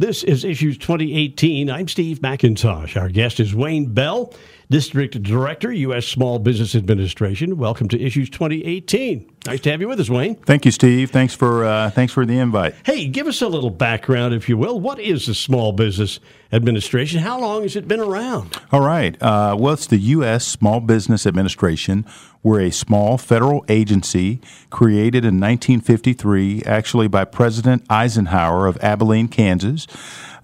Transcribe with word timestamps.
This 0.00 0.24
is 0.24 0.46
Issues 0.46 0.78
2018. 0.78 1.70
I'm 1.70 1.86
Steve 1.86 2.20
McIntosh. 2.20 2.98
Our 2.98 3.10
guest 3.10 3.38
is 3.38 3.54
Wayne 3.54 3.92
Bell, 3.92 4.32
District 4.70 5.20
Director, 5.20 5.72
U.S. 5.72 6.06
Small 6.06 6.38
Business 6.38 6.76
Administration. 6.76 7.56
Welcome 7.56 7.88
to 7.88 8.00
Issues 8.00 8.30
2018. 8.30 9.28
Nice 9.46 9.60
to 9.62 9.70
have 9.72 9.80
you 9.80 9.88
with 9.88 9.98
us, 9.98 10.08
Wayne. 10.08 10.36
Thank 10.36 10.64
you, 10.64 10.70
Steve. 10.70 11.10
Thanks 11.10 11.34
for 11.34 11.64
uh, 11.64 11.90
thanks 11.90 12.12
for 12.12 12.24
the 12.24 12.38
invite. 12.38 12.76
Hey, 12.84 13.08
give 13.08 13.26
us 13.26 13.42
a 13.42 13.48
little 13.48 13.70
background, 13.70 14.32
if 14.32 14.48
you 14.48 14.56
will. 14.56 14.78
What 14.78 15.00
is 15.00 15.26
the 15.26 15.34
Small 15.34 15.72
Business 15.72 16.20
Administration? 16.52 17.20
How 17.20 17.40
long 17.40 17.62
has 17.62 17.74
it 17.74 17.88
been 17.88 17.98
around? 17.98 18.56
All 18.70 18.82
right. 18.82 19.20
Uh, 19.20 19.56
well, 19.58 19.72
it's 19.72 19.86
the 19.86 19.98
U.S. 19.98 20.46
Small 20.46 20.78
Business 20.78 21.26
Administration. 21.26 22.06
We're 22.44 22.60
a 22.60 22.70
small 22.70 23.18
federal 23.18 23.64
agency 23.68 24.40
created 24.70 25.24
in 25.24 25.40
1953, 25.40 26.62
actually 26.62 27.08
by 27.08 27.24
President 27.24 27.84
Eisenhower 27.90 28.66
of 28.66 28.78
Abilene, 28.84 29.28
Kansas. 29.28 29.86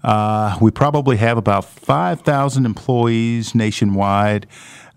Uh, 0.03 0.57
we 0.61 0.71
probably 0.71 1.17
have 1.17 1.37
about 1.37 1.65
5,000 1.65 2.65
employees 2.65 3.55
nationwide. 3.55 4.47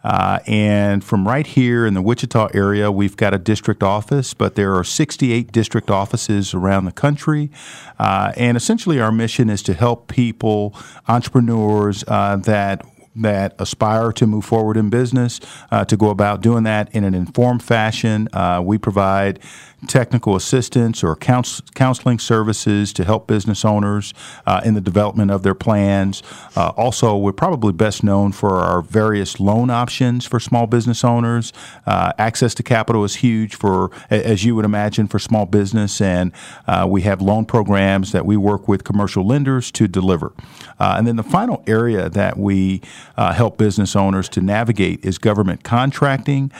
Uh, 0.02 0.38
and 0.46 1.04
from 1.04 1.28
right 1.28 1.46
here 1.46 1.86
in 1.86 1.94
the 1.94 2.00
Wichita 2.00 2.48
area, 2.54 2.90
we've 2.90 3.16
got 3.16 3.34
a 3.34 3.38
district 3.38 3.82
office, 3.82 4.32
but 4.32 4.54
there 4.54 4.74
are 4.74 4.84
68 4.84 5.52
district 5.52 5.90
offices 5.90 6.54
around 6.54 6.86
the 6.86 6.92
country. 6.92 7.50
Uh, 7.98 8.32
and 8.36 8.56
essentially, 8.56 8.98
our 8.98 9.12
mission 9.12 9.50
is 9.50 9.62
to 9.62 9.74
help 9.74 10.08
people, 10.08 10.74
entrepreneurs 11.06 12.02
uh, 12.08 12.36
that 12.36 12.82
that 13.16 13.54
aspire 13.58 14.12
to 14.12 14.26
move 14.26 14.44
forward 14.44 14.76
in 14.76 14.88
business 14.88 15.40
uh, 15.72 15.84
to 15.84 15.96
go 15.96 16.10
about 16.10 16.40
doing 16.40 16.62
that 16.62 16.94
in 16.94 17.02
an 17.02 17.12
informed 17.12 17.62
fashion. 17.62 18.28
Uh, 18.32 18.62
we 18.64 18.78
provide 18.78 19.40
technical 19.86 20.36
assistance 20.36 21.02
or 21.02 21.16
counsel- 21.16 21.64
counseling 21.74 22.18
services 22.18 22.92
to 22.92 23.04
help 23.04 23.26
business 23.26 23.64
owners 23.64 24.12
uh, 24.46 24.60
in 24.64 24.74
the 24.74 24.80
development 24.80 25.30
of 25.30 25.42
their 25.42 25.54
plans. 25.54 26.22
Uh, 26.56 26.68
also, 26.76 27.16
we're 27.16 27.32
probably 27.32 27.72
best 27.72 28.04
known 28.04 28.32
for 28.32 28.56
our 28.56 28.82
various 28.82 29.40
loan 29.40 29.70
options 29.70 30.26
for 30.26 30.38
small 30.38 30.66
business 30.66 31.04
owners. 31.04 31.52
Uh, 31.86 32.12
access 32.18 32.54
to 32.54 32.62
capital 32.62 33.04
is 33.04 33.16
huge 33.16 33.54
for, 33.54 33.90
as 34.10 34.44
you 34.44 34.54
would 34.54 34.64
imagine, 34.64 35.06
for 35.06 35.18
small 35.18 35.46
business, 35.46 36.00
and 36.00 36.32
uh, 36.66 36.86
we 36.88 37.02
have 37.02 37.20
loan 37.20 37.44
programs 37.44 38.12
that 38.12 38.26
we 38.26 38.36
work 38.36 38.68
with 38.68 38.84
commercial 38.84 39.26
lenders 39.26 39.70
to 39.70 39.88
deliver. 39.88 40.32
Uh, 40.78 40.94
and 40.96 41.06
then 41.06 41.16
the 41.16 41.22
final 41.22 41.62
area 41.66 42.08
that 42.08 42.36
we 42.36 42.80
uh, 43.16 43.32
help 43.32 43.58
business 43.58 43.94
owners 43.96 44.28
to 44.28 44.40
navigate 44.40 45.04
is 45.04 45.18
government 45.18 45.62
contracting. 45.62 46.50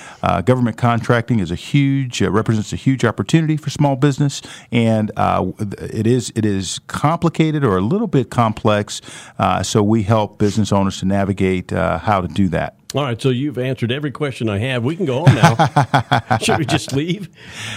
Government 0.44 0.76
contracting 0.76 1.40
is 1.40 1.50
a 1.50 1.54
huge 1.54 2.20
represents 2.22 2.72
a 2.72 2.76
huge 2.76 3.04
opportunity 3.10 3.56
for 3.56 3.68
small 3.68 3.96
business, 3.96 4.40
and 4.72 5.10
uh, 5.16 5.44
it 5.80 6.06
is 6.06 6.32
it 6.34 6.46
is 6.46 6.78
complicated 6.86 7.64
or 7.64 7.76
a 7.76 7.82
little 7.82 8.06
bit 8.06 8.30
complex. 8.30 9.02
Uh, 9.38 9.62
so 9.62 9.82
we 9.82 10.04
help 10.04 10.38
business 10.38 10.72
owners 10.72 11.00
to 11.00 11.06
navigate 11.06 11.72
uh, 11.72 11.98
how 11.98 12.20
to 12.20 12.28
do 12.28 12.48
that. 12.48 12.76
All 12.94 13.02
right, 13.02 13.20
so 13.20 13.28
you've 13.28 13.58
answered 13.58 13.92
every 13.92 14.10
question 14.10 14.48
I 14.48 14.58
have. 14.58 14.82
We 14.82 14.96
can 14.96 15.06
go 15.06 15.24
on 15.24 15.34
now. 15.34 16.38
Should 16.42 16.58
we 16.58 16.64
just 16.64 16.92
leave? 16.92 17.28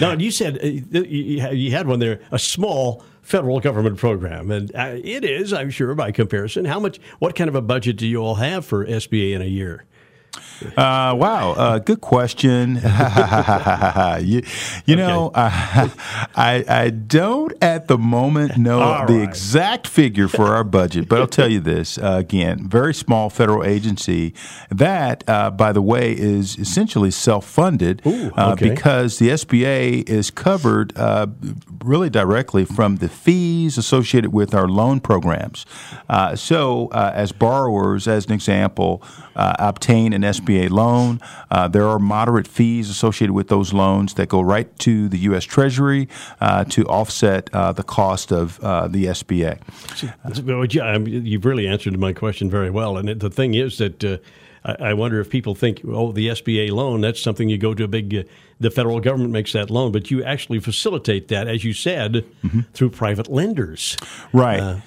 No, 0.02 0.14
you 0.14 0.32
said 0.32 0.58
uh, 0.58 1.02
you 1.02 1.72
had 1.72 1.88
one 1.88 2.00
there, 2.00 2.20
a 2.32 2.40
small 2.40 3.04
federal 3.22 3.60
government 3.60 3.98
program, 3.98 4.50
and 4.50 4.72
uh, 4.76 4.96
it 5.04 5.24
is, 5.24 5.54
I'm 5.54 5.70
sure, 5.70 5.94
by 5.94 6.12
comparison. 6.12 6.66
How 6.66 6.80
much? 6.80 7.00
What 7.20 7.36
kind 7.36 7.48
of 7.48 7.56
a 7.56 7.62
budget 7.62 7.98
do 7.98 8.08
you 8.08 8.18
all 8.18 8.36
have 8.36 8.66
for 8.66 8.86
SBA 8.86 9.34
in 9.34 9.42
a 9.42 9.46
year? 9.46 9.86
Uh, 10.78 11.14
wow, 11.16 11.54
uh, 11.54 11.80
good 11.80 12.02
question. 12.02 12.76
you, 14.22 14.42
you 14.86 14.96
know, 14.96 15.32
uh, 15.34 15.50
I, 16.36 16.64
I 16.68 16.90
don't 16.90 17.54
at 17.62 17.88
the 17.88 17.98
moment 17.98 18.58
know 18.58 19.06
the 19.06 19.22
exact 19.22 19.88
figure 19.88 20.28
for 20.28 20.56
our 20.56 20.64
budget, 20.64 21.10
but 21.10 21.20
I'll 21.20 21.28
tell 21.28 21.52
you 21.52 21.60
this 21.60 21.98
uh, 21.98 22.16
again: 22.18 22.68
very 22.68 22.94
small 22.94 23.30
federal 23.30 23.64
agency 23.64 24.34
that, 24.70 25.24
uh, 25.28 25.52
by 25.52 25.72
the 25.72 25.82
way, 25.82 26.14
is 26.14 26.58
essentially 26.58 27.12
self-funded 27.12 28.02
Ooh, 28.06 28.32
uh, 28.38 28.54
okay. 28.54 28.70
because 28.70 29.20
the 29.20 29.30
SBA 29.30 30.08
is 30.10 30.32
covered 30.32 30.98
uh, 30.98 31.28
really 31.84 32.10
directly 32.10 32.66
from 32.66 32.98
the 32.98 33.10
fees 33.10 33.78
associated 33.78 34.34
with 34.34 34.54
our 34.54 34.68
loan 34.68 35.00
programs. 35.00 35.66
Uh, 36.10 36.36
so, 36.36 36.88
uh, 36.88 37.12
as 37.14 37.32
borrowers, 37.32 38.08
as 38.08 38.26
an 38.26 38.32
example, 38.32 39.04
uh, 39.36 39.56
obtain 39.60 40.14
an 40.14 40.23
SBA 40.24 40.70
loan, 40.70 41.20
uh, 41.52 41.68
there 41.68 41.88
are 41.88 42.00
moderate 42.00 42.48
fees 42.48 42.90
associated 42.90 43.34
with 43.34 43.48
those 43.48 43.74
loans 43.74 44.14
that 44.16 44.30
go 44.30 44.42
right 44.42 44.78
to 44.80 45.10
the 45.10 45.18
U.S. 45.20 45.44
Treasury 45.44 46.08
uh, 46.42 46.64
to 46.66 46.84
offset 46.86 47.50
uh, 47.54 47.72
the 47.72 47.84
cost 47.84 48.32
of 48.32 48.60
uh, 48.60 48.88
the 48.88 49.06
SBA. 49.06 49.60
Well, 50.46 50.66
yeah, 50.66 50.84
I 50.84 50.98
mean, 50.98 51.26
You've 51.26 51.46
really 51.46 51.68
answered 51.68 51.98
my 51.98 52.14
question 52.14 52.50
very 52.50 52.70
well. 52.70 52.98
And 52.98 53.20
the 53.20 53.30
thing 53.30 53.54
is 53.54 53.78
that 53.78 54.04
uh, 54.04 54.18
I 54.64 54.76
I 54.80 54.94
wonder 54.94 55.20
if 55.20 55.30
people 55.30 55.56
think, 55.56 55.82
oh, 55.88 56.12
the 56.12 56.30
SBA 56.30 56.72
loan, 56.72 57.02
that's 57.02 57.22
something 57.22 57.50
you 57.50 57.58
go 57.58 57.74
to 57.74 57.84
a 57.84 57.88
big, 57.88 58.16
uh, 58.16 58.24
the 58.60 58.72
federal 58.72 59.00
government 59.00 59.32
makes 59.32 59.54
that 59.54 59.70
loan, 59.70 59.92
but 59.92 60.10
you 60.12 60.24
actually 60.24 60.60
facilitate 60.60 61.28
that, 61.30 61.48
as 61.48 61.64
you 61.64 61.74
said, 61.74 62.26
through 62.74 62.90
private 62.92 63.30
lenders. 63.30 63.98
Right. 64.32 64.82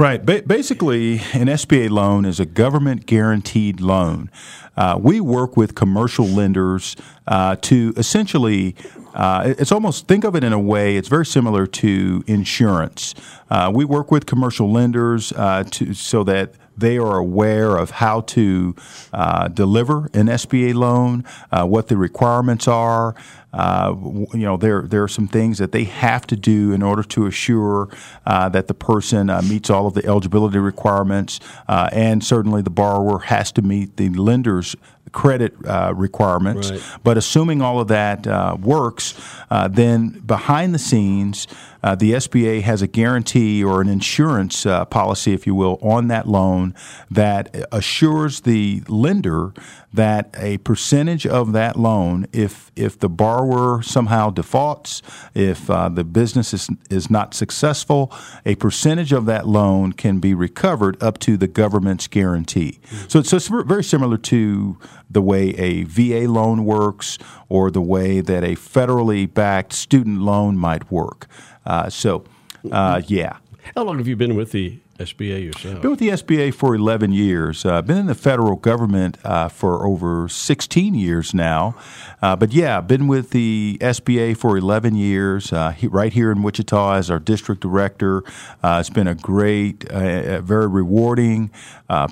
Right. 0.00 0.24
Ba- 0.24 0.42
basically, 0.46 1.18
an 1.34 1.46
SBA 1.46 1.90
loan 1.90 2.24
is 2.24 2.40
a 2.40 2.46
government 2.46 3.04
guaranteed 3.06 3.80
loan. 3.80 4.30
Uh, 4.76 4.98
we 5.00 5.20
work 5.20 5.56
with 5.56 5.74
commercial 5.74 6.26
lenders 6.26 6.96
uh, 7.26 7.56
to 7.60 7.92
essentially, 7.98 8.74
uh, 9.14 9.54
it's 9.58 9.70
almost, 9.70 10.08
think 10.08 10.24
of 10.24 10.34
it 10.34 10.42
in 10.42 10.54
a 10.54 10.58
way, 10.58 10.96
it's 10.96 11.08
very 11.08 11.26
similar 11.26 11.66
to 11.66 12.24
insurance. 12.26 13.14
Uh, 13.50 13.70
we 13.72 13.84
work 13.84 14.10
with 14.10 14.24
commercial 14.24 14.72
lenders 14.72 15.32
uh, 15.32 15.64
to, 15.70 15.92
so 15.92 16.24
that 16.24 16.54
they 16.80 16.98
are 16.98 17.18
aware 17.18 17.76
of 17.76 17.90
how 17.90 18.22
to 18.22 18.74
uh, 19.12 19.48
deliver 19.48 20.10
an 20.14 20.26
SBA 20.26 20.74
loan, 20.74 21.24
uh, 21.52 21.64
what 21.64 21.88
the 21.88 21.96
requirements 21.96 22.66
are. 22.66 23.14
Uh, 23.52 23.94
you 24.32 24.44
know, 24.44 24.56
there 24.56 24.82
there 24.82 25.02
are 25.02 25.08
some 25.08 25.26
things 25.26 25.58
that 25.58 25.72
they 25.72 25.84
have 25.84 26.26
to 26.26 26.36
do 26.36 26.72
in 26.72 26.82
order 26.82 27.02
to 27.02 27.26
assure 27.26 27.88
uh, 28.24 28.48
that 28.48 28.68
the 28.68 28.74
person 28.74 29.28
uh, 29.28 29.42
meets 29.42 29.68
all 29.68 29.86
of 29.86 29.94
the 29.94 30.06
eligibility 30.06 30.58
requirements, 30.58 31.40
uh, 31.66 31.88
and 31.92 32.22
certainly 32.22 32.62
the 32.62 32.70
borrower 32.70 33.18
has 33.18 33.50
to 33.50 33.62
meet 33.62 33.96
the 33.96 34.08
lender's 34.10 34.76
credit 35.12 35.54
uh, 35.66 35.92
requirements. 35.94 36.70
Right. 36.70 36.82
But 37.02 37.16
assuming 37.16 37.62
all 37.62 37.80
of 37.80 37.88
that 37.88 38.26
uh, 38.26 38.56
works, 38.60 39.14
uh, 39.50 39.68
then 39.68 40.20
behind 40.20 40.74
the 40.74 40.78
scenes, 40.78 41.46
uh, 41.82 41.94
the 41.94 42.12
SBA 42.12 42.62
has 42.62 42.82
a 42.82 42.86
guarantee 42.86 43.64
or 43.64 43.80
an 43.80 43.88
insurance 43.88 44.66
uh, 44.66 44.84
policy, 44.84 45.32
if 45.32 45.46
you 45.46 45.54
will, 45.54 45.78
on 45.82 46.08
that 46.08 46.28
loan 46.28 46.74
that 47.10 47.54
assures 47.72 48.40
the 48.40 48.82
lender 48.86 49.52
that 49.92 50.32
a 50.36 50.58
percentage 50.58 51.26
of 51.26 51.52
that 51.52 51.76
loan, 51.76 52.26
if 52.32 52.70
if 52.76 52.98
the 52.98 53.08
borrower 53.08 53.82
somehow 53.82 54.30
defaults, 54.30 55.02
if 55.34 55.68
uh, 55.68 55.88
the 55.88 56.04
business 56.04 56.54
is 56.54 56.68
is 56.90 57.10
not 57.10 57.34
successful, 57.34 58.12
a 58.46 58.54
percentage 58.56 59.12
of 59.12 59.26
that 59.26 59.48
loan 59.48 59.92
can 59.92 60.20
be 60.20 60.34
recovered 60.34 61.02
up 61.02 61.18
to 61.18 61.36
the 61.36 61.48
government's 61.48 62.06
guarantee. 62.06 62.78
So, 63.08 63.22
so 63.22 63.36
it's 63.36 63.48
very 63.48 63.84
similar 63.84 64.16
to 64.18 64.78
the 65.10 65.20
way 65.20 65.50
a 65.50 65.82
VA 65.84 66.30
loan 66.30 66.64
works 66.64 67.18
or 67.48 67.70
the 67.70 67.80
way 67.80 68.20
that 68.20 68.44
a 68.44 68.54
federally 68.54 69.32
backed 69.32 69.72
student 69.72 70.20
loan 70.20 70.56
might 70.56 70.90
work. 70.90 71.26
Uh, 71.66 71.90
so, 71.90 72.24
uh, 72.70 73.02
yeah. 73.06 73.38
How 73.74 73.84
long 73.84 73.98
have 73.98 74.08
you 74.08 74.16
been 74.16 74.36
with 74.36 74.52
the 74.52 74.78
SBA 75.00 75.44
yourself? 75.44 75.80
Been 75.80 75.90
with 75.90 76.00
the 76.00 76.08
SBA 76.08 76.52
for 76.54 76.74
11 76.74 77.12
years. 77.12 77.64
Uh, 77.64 77.80
been 77.80 77.96
in 77.96 78.06
the 78.06 78.14
federal 78.14 78.56
government 78.56 79.16
uh, 79.24 79.48
for 79.48 79.86
over 79.86 80.28
16 80.28 80.94
years 80.94 81.32
now. 81.32 81.74
Uh, 82.20 82.36
but 82.36 82.52
yeah, 82.52 82.80
been 82.80 83.08
with 83.08 83.30
the 83.30 83.78
SBA 83.80 84.36
for 84.36 84.58
11 84.58 84.94
years, 84.94 85.52
uh, 85.52 85.70
he, 85.70 85.86
right 85.86 86.12
here 86.12 86.30
in 86.30 86.42
Wichita 86.42 86.94
as 86.94 87.10
our 87.10 87.18
district 87.18 87.62
director. 87.62 88.22
Uh, 88.62 88.78
it's 88.80 88.90
been 88.90 89.08
a 89.08 89.14
great, 89.14 89.90
uh, 89.90 90.40
very 90.42 90.66
rewarding 90.66 91.50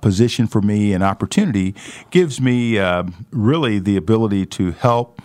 position 0.03 0.47
for 0.47 0.61
me 0.61 0.93
and 0.93 1.05
opportunity. 1.05 1.75
Gives 2.11 2.41
me 2.41 2.79
really 3.31 3.79
the 3.79 3.97
ability 3.97 4.47
to 4.47 4.73
help 4.73 5.18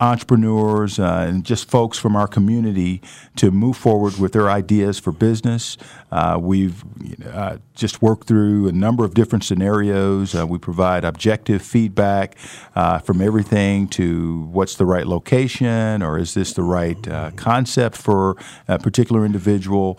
entrepreneurs 0.00 0.98
uh, 0.98 1.26
and 1.28 1.44
just 1.44 1.68
folks 1.68 1.98
from 1.98 2.14
our 2.14 2.28
community 2.28 3.02
to 3.36 3.50
move 3.50 3.76
forward 3.76 4.16
with 4.18 4.32
their 4.32 4.48
ideas 4.48 4.98
for 4.98 5.12
business. 5.12 5.76
Uh, 6.12 6.38
we've 6.40 6.84
uh, 7.26 7.58
just 7.74 8.00
worked 8.00 8.28
through 8.28 8.68
a 8.68 8.72
number 8.72 9.04
of 9.04 9.14
different 9.14 9.44
scenarios. 9.44 10.34
Uh, 10.34 10.46
we 10.46 10.58
provide 10.58 11.04
objective 11.04 11.60
feedback 11.62 12.36
uh, 12.76 12.98
from 12.98 13.20
everything 13.20 13.88
to 13.88 14.42
what's 14.52 14.76
the 14.76 14.86
right 14.86 15.06
location 15.06 16.02
or 16.02 16.18
is 16.18 16.34
this 16.34 16.52
the 16.52 16.62
right 16.62 17.08
uh, 17.08 17.30
concept 17.32 17.96
for 17.96 18.36
a 18.68 18.78
particular 18.78 19.24
individual? 19.24 19.98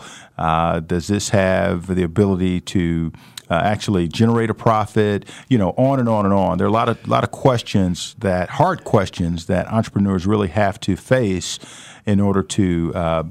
does 0.88 1.08
this 1.08 1.30
have 1.30 1.94
the 1.94 2.04
ability 2.04 2.62
to 2.62 3.12
uh, 3.50 3.56
actually 3.56 4.08
generate 4.08 4.50
a 4.50 4.54
profit, 4.54 5.26
you 5.50 5.58
know, 5.58 5.72
on 5.72 6.00
and 6.00 6.08
on 6.08 6.26
and 6.26 6.34
on. 6.34 6.58
There 6.58 6.66
are 6.66 6.70
a 6.70 6.74
lot 6.74 6.90
of 6.90 7.08
lot 7.08 7.24
of 7.24 7.32
questions 7.32 8.16
that 8.20 8.50
hard 8.50 8.84
questions 8.84 9.48
that 9.48 9.68
entrepreneurs 9.68 10.26
really 10.26 10.50
have 10.50 10.80
to 10.82 10.96
face 10.96 11.60
in 12.06 12.20
order 12.20 12.44
to. 12.44 12.94
Uh, 12.96 13.24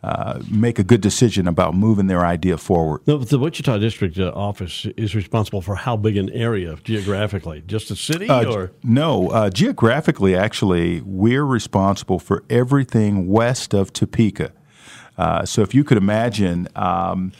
uh, 0.00 0.40
make 0.48 0.78
a 0.78 0.84
good 0.84 1.00
decision 1.00 1.48
about 1.48 1.74
moving 1.74 2.06
their 2.06 2.24
idea 2.24 2.56
forward. 2.56 3.00
The, 3.04 3.18
the 3.18 3.36
Wichita 3.36 3.78
District 3.78 4.16
uh, 4.16 4.30
Office 4.32 4.86
is 4.96 5.16
responsible 5.16 5.60
for 5.60 5.74
how 5.74 5.96
big 5.96 6.16
an 6.16 6.30
area 6.30 6.78
geographically? 6.84 7.64
Just 7.66 7.90
a 7.90 7.96
city, 7.96 8.28
uh, 8.28 8.44
or 8.44 8.70
no? 8.84 9.28
Uh, 9.30 9.50
geographically, 9.50 10.36
actually, 10.36 11.00
we're 11.00 11.44
responsible 11.44 12.20
for 12.20 12.44
everything 12.48 13.26
west 13.26 13.74
of 13.74 13.92
Topeka. 13.92 14.52
Uh, 15.18 15.44
so, 15.44 15.62
if 15.62 15.74
you 15.74 15.82
could 15.82 15.98
imagine. 15.98 16.68
Um, 16.76 17.32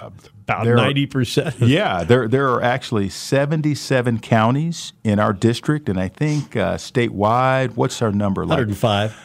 about 0.00 0.66
ninety 0.66 1.06
percent. 1.06 1.56
Yeah, 1.60 2.04
there 2.04 2.28
there 2.28 2.48
are 2.50 2.62
actually 2.62 3.08
seventy 3.08 3.74
seven 3.74 4.18
counties 4.18 4.92
in 5.04 5.18
our 5.18 5.32
district, 5.32 5.88
and 5.88 5.98
I 5.98 6.08
think 6.08 6.56
uh, 6.56 6.76
statewide, 6.76 7.76
what's 7.76 8.00
our 8.02 8.12
number? 8.12 8.42
Like? 8.42 8.50
One 8.50 8.58
hundred 8.58 8.68
and 8.68 8.78
five. 8.78 9.22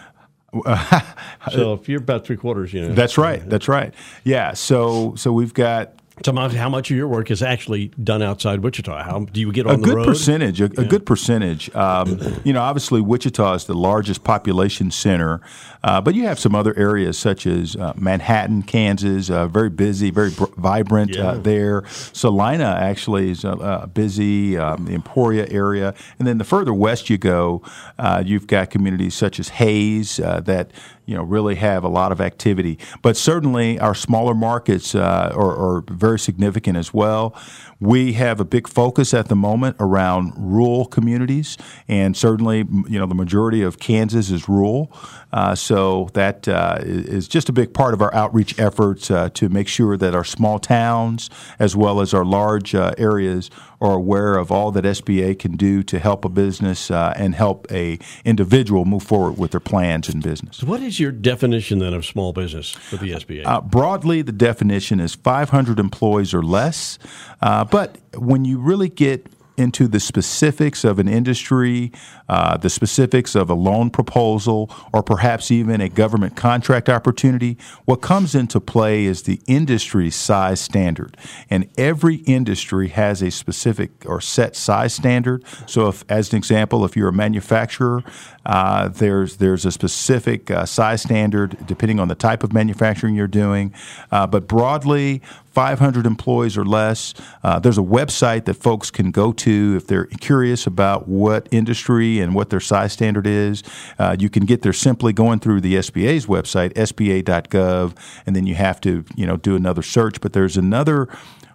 so 1.51 1.73
if 1.73 1.87
you're 1.87 2.01
about 2.01 2.25
three 2.25 2.35
quarters, 2.35 2.73
you 2.73 2.81
know. 2.81 2.93
That's 2.93 3.17
right. 3.17 3.47
That's 3.47 3.67
right. 3.67 3.93
Yeah. 4.23 4.53
So 4.53 5.15
so 5.15 5.31
we've 5.31 5.53
got 5.53 5.93
so 6.25 6.33
how 6.33 6.69
much 6.69 6.91
of 6.91 6.97
your 6.97 7.07
work 7.07 7.31
is 7.31 7.41
actually 7.41 7.88
done 8.03 8.21
outside 8.21 8.59
Wichita? 8.59 9.03
How 9.03 9.25
do 9.25 9.39
you 9.39 9.51
get 9.51 9.65
on 9.65 9.75
a 9.75 9.77
the 9.77 9.83
good 9.83 10.06
percentage? 10.06 10.62
A, 10.62 10.65
yeah. 10.65 10.81
a, 10.81 10.85
good 10.85 11.06
percentage. 11.06 11.73
Um, 11.75 12.19
you 12.44 12.53
know, 12.53 12.62
obviously 12.62 13.01
Wichita 13.01 13.53
is 13.53 13.65
the 13.65 13.73
largest 13.73 14.23
population 14.23 14.91
center, 14.91 15.41
uh, 15.83 16.01
but 16.01 16.15
you 16.15 16.25
have 16.25 16.39
some 16.39 16.56
other 16.56 16.77
areas 16.77 17.18
such 17.18 17.45
as 17.47 17.75
uh, 17.75 17.94
Manhattan, 17.95 18.63
Kansas, 18.63 19.29
uh, 19.29 19.47
very 19.47 19.69
busy, 19.69 20.12
very 20.12 20.31
br- 20.31 20.45
vibrant 20.57 21.18
uh, 21.18 21.21
yeah. 21.21 21.33
there. 21.35 21.83
Salina 21.88 22.77
actually 22.79 23.31
is 23.31 23.45
uh, 23.45 23.88
busy. 23.94 24.57
Um, 24.57 24.85
the 24.85 24.94
Emporia 24.94 25.47
area, 25.50 25.94
and 26.19 26.27
then 26.27 26.38
the 26.38 26.44
further 26.44 26.74
west 26.74 27.09
you 27.09 27.17
go, 27.17 27.62
uh, 27.97 28.24
you've 28.25 28.47
got 28.47 28.69
communities 28.69 29.15
such 29.15 29.39
as 29.39 29.50
Hays 29.50 30.17
that 30.17 30.71
you 31.11 31.17
know 31.17 31.23
really 31.23 31.55
have 31.55 31.83
a 31.83 31.89
lot 31.89 32.13
of 32.13 32.21
activity. 32.21 32.79
But 33.01 33.17
certainly 33.17 33.77
our 33.77 33.93
smaller 33.93 34.33
markets 34.33 34.95
uh, 34.95 35.33
are, 35.35 35.77
are, 35.77 35.83
very 35.91 36.17
significant 36.17 36.77
as 36.77 36.93
well. 36.93 37.35
We 37.81 38.13
have 38.13 38.39
a 38.39 38.45
big 38.45 38.65
focus 38.69 39.13
at 39.13 39.27
the 39.27 39.35
moment 39.35 39.75
around 39.79 40.31
rural 40.37 40.85
communities, 40.85 41.57
and 41.89 42.15
certainly 42.15 42.59
you 42.59 42.97
know 42.97 43.07
the 43.07 43.15
majority 43.15 43.61
of 43.61 43.77
Kansas 43.77 44.31
is 44.31 44.47
rural. 44.47 44.89
Uh, 45.33 45.55
so 45.55 46.09
that 46.13 46.47
uh, 46.47 46.77
is 46.81 47.27
just 47.27 47.49
a 47.49 47.53
big 47.53 47.73
part 47.73 47.93
of 47.93 48.01
our 48.01 48.13
outreach 48.13 48.57
efforts 48.59 49.09
uh, 49.09 49.29
to 49.33 49.49
make 49.49 49.67
sure 49.67 49.97
that 49.97 50.13
our 50.13 50.25
small 50.25 50.59
towns, 50.59 51.29
as 51.57 51.75
well 51.75 52.01
as 52.01 52.13
our 52.13 52.25
large 52.25 52.75
uh, 52.75 52.93
areas, 52.97 53.49
are 53.81 53.93
aware 53.93 54.35
of 54.35 54.51
all 54.51 54.71
that 54.71 54.85
SBA 54.85 55.39
can 55.39 55.57
do 55.57 55.81
to 55.83 55.99
help 55.99 56.23
a 56.23 56.29
business 56.29 56.91
uh, 56.91 57.13
and 57.15 57.33
help 57.33 57.65
a 57.71 57.97
individual 58.23 58.85
move 58.85 59.03
forward 59.03 59.37
with 59.37 59.51
their 59.51 59.59
plans 59.59 60.07
in 60.07 60.21
business. 60.21 60.63
What 60.63 60.81
is 60.81 60.99
your 61.01 61.12
definition 61.12 61.80
then 61.80 61.94
of 61.94 62.06
small 62.06 62.31
business 62.31 62.69
for 62.71 62.95
the 62.98 63.12
SBA? 63.12 63.45
Uh, 63.45 63.59
broadly, 63.59 64.21
the 64.21 64.31
definition 64.31 65.00
is 65.00 65.15
500 65.15 65.80
employees 65.80 66.33
or 66.33 66.44
less. 66.44 66.98
but 67.42 67.98
when 68.15 68.45
you 68.45 68.59
really 68.59 68.89
get 68.89 69.27
into 69.61 69.87
the 69.87 69.99
specifics 69.99 70.83
of 70.83 70.99
an 70.99 71.07
industry, 71.07 71.91
uh, 72.27 72.57
the 72.57 72.69
specifics 72.69 73.35
of 73.35 73.49
a 73.49 73.53
loan 73.53 73.89
proposal, 73.89 74.69
or 74.91 75.03
perhaps 75.03 75.51
even 75.51 75.79
a 75.79 75.87
government 75.87 76.35
contract 76.35 76.89
opportunity, 76.89 77.57
what 77.85 78.01
comes 78.01 78.35
into 78.35 78.59
play 78.59 79.05
is 79.05 79.23
the 79.23 79.39
industry 79.47 80.09
size 80.09 80.59
standard. 80.59 81.15
And 81.49 81.69
every 81.77 82.15
industry 82.15 82.89
has 82.89 83.21
a 83.21 83.31
specific 83.31 83.91
or 84.05 84.19
set 84.19 84.55
size 84.55 84.93
standard. 84.93 85.43
So, 85.67 85.87
if, 85.87 86.03
as 86.09 86.31
an 86.33 86.37
example, 86.37 86.83
if 86.83 86.97
you're 86.97 87.09
a 87.09 87.13
manufacturer, 87.13 88.03
uh, 88.45 88.87
there's 88.87 89.37
there's 89.37 89.65
a 89.65 89.71
specific 89.71 90.49
uh, 90.49 90.65
size 90.65 91.03
standard 91.03 91.55
depending 91.67 91.99
on 91.99 92.07
the 92.07 92.15
type 92.15 92.43
of 92.43 92.53
manufacturing 92.53 93.15
you're 93.15 93.27
doing. 93.27 93.73
Uh, 94.11 94.25
but 94.25 94.47
broadly, 94.47 95.21
500 95.51 96.06
employees 96.06 96.57
or 96.57 96.65
less. 96.65 97.13
Uh, 97.44 97.59
there's 97.59 97.77
a 97.77 97.83
website 97.83 98.45
that 98.45 98.56
folks 98.56 98.89
can 98.89 99.12
go 99.12 99.31
to 99.33 99.75
if 99.75 99.88
they're 99.88 100.06
curious 100.06 100.65
about 100.65 101.07
what 101.07 101.48
industry 101.51 102.19
and 102.19 102.33
what 102.33 102.50
their 102.50 102.59
size 102.59 102.94
standard 102.94 103.27
is. 103.27 103.63
Uh, 104.00 104.15
you 104.18 104.30
can 104.30 104.45
get 104.45 104.62
there 104.62 104.74
simply 104.74 105.13
going 105.13 105.39
through 105.39 105.62
the 105.62 105.75
SBA's 105.75 106.25
website, 106.25 106.74
sba.gov, 106.74 107.95
and 108.25 108.36
then 108.36 108.48
you 108.48 108.56
have 108.56 108.80
to 108.81 109.03
you 109.15 109.25
know 109.25 109.38
do 109.38 109.56
another 109.56 109.81
search. 109.81 110.21
But 110.21 110.33
there's 110.33 110.57
another 110.57 111.07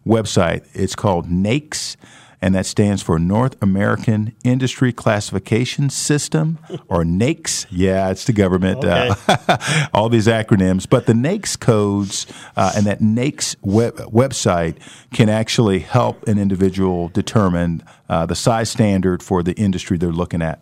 website. 0.07 0.67
It's 0.75 0.95
called 0.95 1.29
NAICS 1.29 1.97
and 2.41 2.55
that 2.55 2.67
stands 2.67 3.03
for 3.03 3.19
North 3.19 3.61
American 3.63 4.35
Industry 4.45 4.93
Classification 4.93 5.91
System, 5.91 6.59
or 6.89 7.05
NAICS. 7.05 7.67
Yeah, 7.71 8.11
it's 8.11 8.25
the 8.25 8.33
government. 8.33 8.85
Okay. 8.85 9.11
Uh, 9.29 9.89
all 9.95 10.09
these 10.09 10.27
acronyms, 10.27 10.89
but 10.89 11.07
the 11.07 11.13
NAICS 11.13 11.59
codes 11.59 12.27
uh, 12.57 12.73
and 12.77 12.87
that 12.87 13.01
NAICS 13.01 13.57
web- 13.63 13.97
website 13.97 14.77
can 15.13 15.29
actually 15.29 15.81
help 15.81 16.27
an 16.29 16.39
individual 16.39 17.09
determine 17.09 17.83
uh, 18.09 18.27
the 18.27 18.37
size 18.37 18.71
standard 18.71 19.23
for 19.23 19.43
the 19.43 19.55
industry 19.55 19.97
they're 19.97 20.13
looking 20.13 20.43
at. 20.43 20.61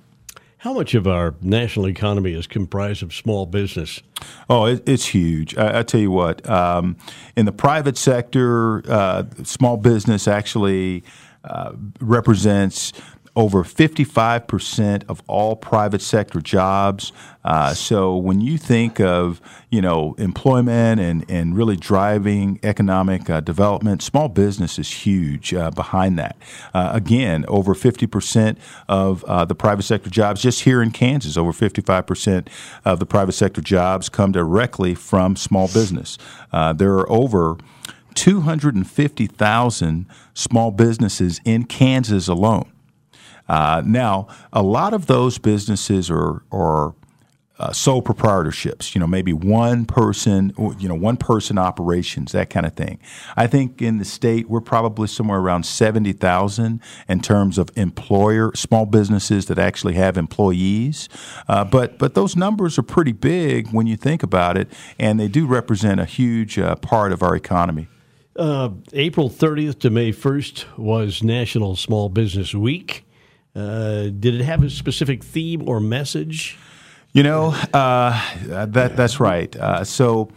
How 0.64 0.72
much 0.72 0.94
of 0.94 1.06
our 1.06 1.34
national 1.42 1.88
economy 1.88 2.32
is 2.32 2.46
comprised 2.46 3.02
of 3.02 3.12
small 3.12 3.44
business? 3.44 4.02
Oh, 4.48 4.64
it, 4.64 4.88
it's 4.88 5.04
huge. 5.04 5.54
I, 5.58 5.80
I, 5.80 5.82
tell 5.82 6.00
you 6.00 6.10
what, 6.10 6.48
um, 6.48 6.96
in 7.36 7.44
the 7.44 7.52
private 7.52 7.98
sector, 7.98 8.82
uh, 8.90 9.24
small 9.42 9.76
business 9.76 10.26
actually 10.26 11.04
uh, 11.44 11.72
represents 12.00 12.92
over 13.36 13.64
55% 13.64 15.04
of 15.08 15.20
all 15.26 15.56
private 15.56 16.00
sector 16.00 16.40
jobs. 16.40 17.12
Uh, 17.44 17.74
so 17.74 18.16
when 18.16 18.40
you 18.40 18.56
think 18.56 19.00
of 19.00 19.40
you 19.70 19.82
know 19.82 20.14
employment 20.18 21.00
and, 21.00 21.28
and 21.28 21.56
really 21.56 21.76
driving 21.76 22.60
economic 22.62 23.28
uh, 23.28 23.40
development, 23.40 24.02
small 24.02 24.28
business 24.28 24.78
is 24.78 24.90
huge 24.90 25.52
uh, 25.52 25.70
behind 25.72 26.18
that. 26.18 26.36
Uh, 26.72 26.90
again, 26.94 27.44
over 27.48 27.74
50% 27.74 28.56
of 28.88 29.24
uh, 29.24 29.44
the 29.44 29.54
private 29.54 29.82
sector 29.82 30.10
jobs 30.10 30.40
just 30.40 30.62
here 30.62 30.80
in 30.80 30.90
Kansas, 30.90 31.36
over 31.36 31.52
55% 31.52 32.48
of 32.84 33.00
the 33.00 33.06
private 33.06 33.32
sector 33.32 33.60
jobs 33.60 34.08
come 34.08 34.30
directly 34.30 34.94
from 34.94 35.34
small 35.34 35.66
business. 35.66 36.18
there 36.52 36.94
are 36.94 37.10
over 37.10 37.58
250,000 38.14 40.06
small 40.34 40.70
businesses 40.70 41.40
in 41.44 41.64
Kansas 41.64 42.28
alone. 42.28 42.70
Uh, 43.48 43.82
now, 43.84 44.26
a 44.52 44.62
lot 44.62 44.94
of 44.94 45.06
those 45.06 45.38
businesses 45.38 46.10
are, 46.10 46.42
are 46.50 46.94
uh, 47.58 47.72
sole 47.72 48.02
proprietorships, 48.02 48.94
you 48.94 49.00
know, 49.00 49.06
maybe 49.06 49.32
one 49.32 49.84
person, 49.84 50.52
you 50.78 50.88
know, 50.88 50.94
one 50.94 51.16
person 51.16 51.56
operations, 51.56 52.32
that 52.32 52.50
kind 52.50 52.66
of 52.66 52.72
thing. 52.72 52.98
I 53.36 53.46
think 53.46 53.80
in 53.80 53.98
the 53.98 54.04
state 54.04 54.48
we're 54.48 54.60
probably 54.60 55.06
somewhere 55.06 55.38
around 55.38 55.64
70,000 55.64 56.80
in 57.08 57.20
terms 57.20 57.56
of 57.56 57.70
employer, 57.76 58.50
small 58.56 58.86
businesses 58.86 59.46
that 59.46 59.58
actually 59.58 59.94
have 59.94 60.16
employees. 60.16 61.08
Uh, 61.46 61.64
but, 61.64 61.96
but 61.98 62.14
those 62.14 62.34
numbers 62.34 62.76
are 62.76 62.82
pretty 62.82 63.12
big 63.12 63.68
when 63.68 63.86
you 63.86 63.96
think 63.96 64.24
about 64.24 64.56
it, 64.56 64.68
and 64.98 65.20
they 65.20 65.28
do 65.28 65.46
represent 65.46 66.00
a 66.00 66.06
huge 66.06 66.58
uh, 66.58 66.74
part 66.76 67.12
of 67.12 67.22
our 67.22 67.36
economy. 67.36 67.86
Uh, 68.36 68.70
April 68.92 69.30
30th 69.30 69.78
to 69.80 69.90
May 69.90 70.10
1st 70.10 70.76
was 70.76 71.22
National 71.22 71.76
Small 71.76 72.08
Business 72.08 72.54
Week. 72.54 73.06
Uh, 73.54 74.04
did 74.04 74.34
it 74.34 74.44
have 74.44 74.64
a 74.64 74.70
specific 74.70 75.22
theme 75.22 75.68
or 75.68 75.78
message? 75.78 76.58
You 77.12 77.22
know, 77.22 77.54
uh, 77.72 78.20
that 78.48 78.96
that's 78.96 79.20
right. 79.20 79.54
Uh, 79.54 79.84
so 79.84 80.30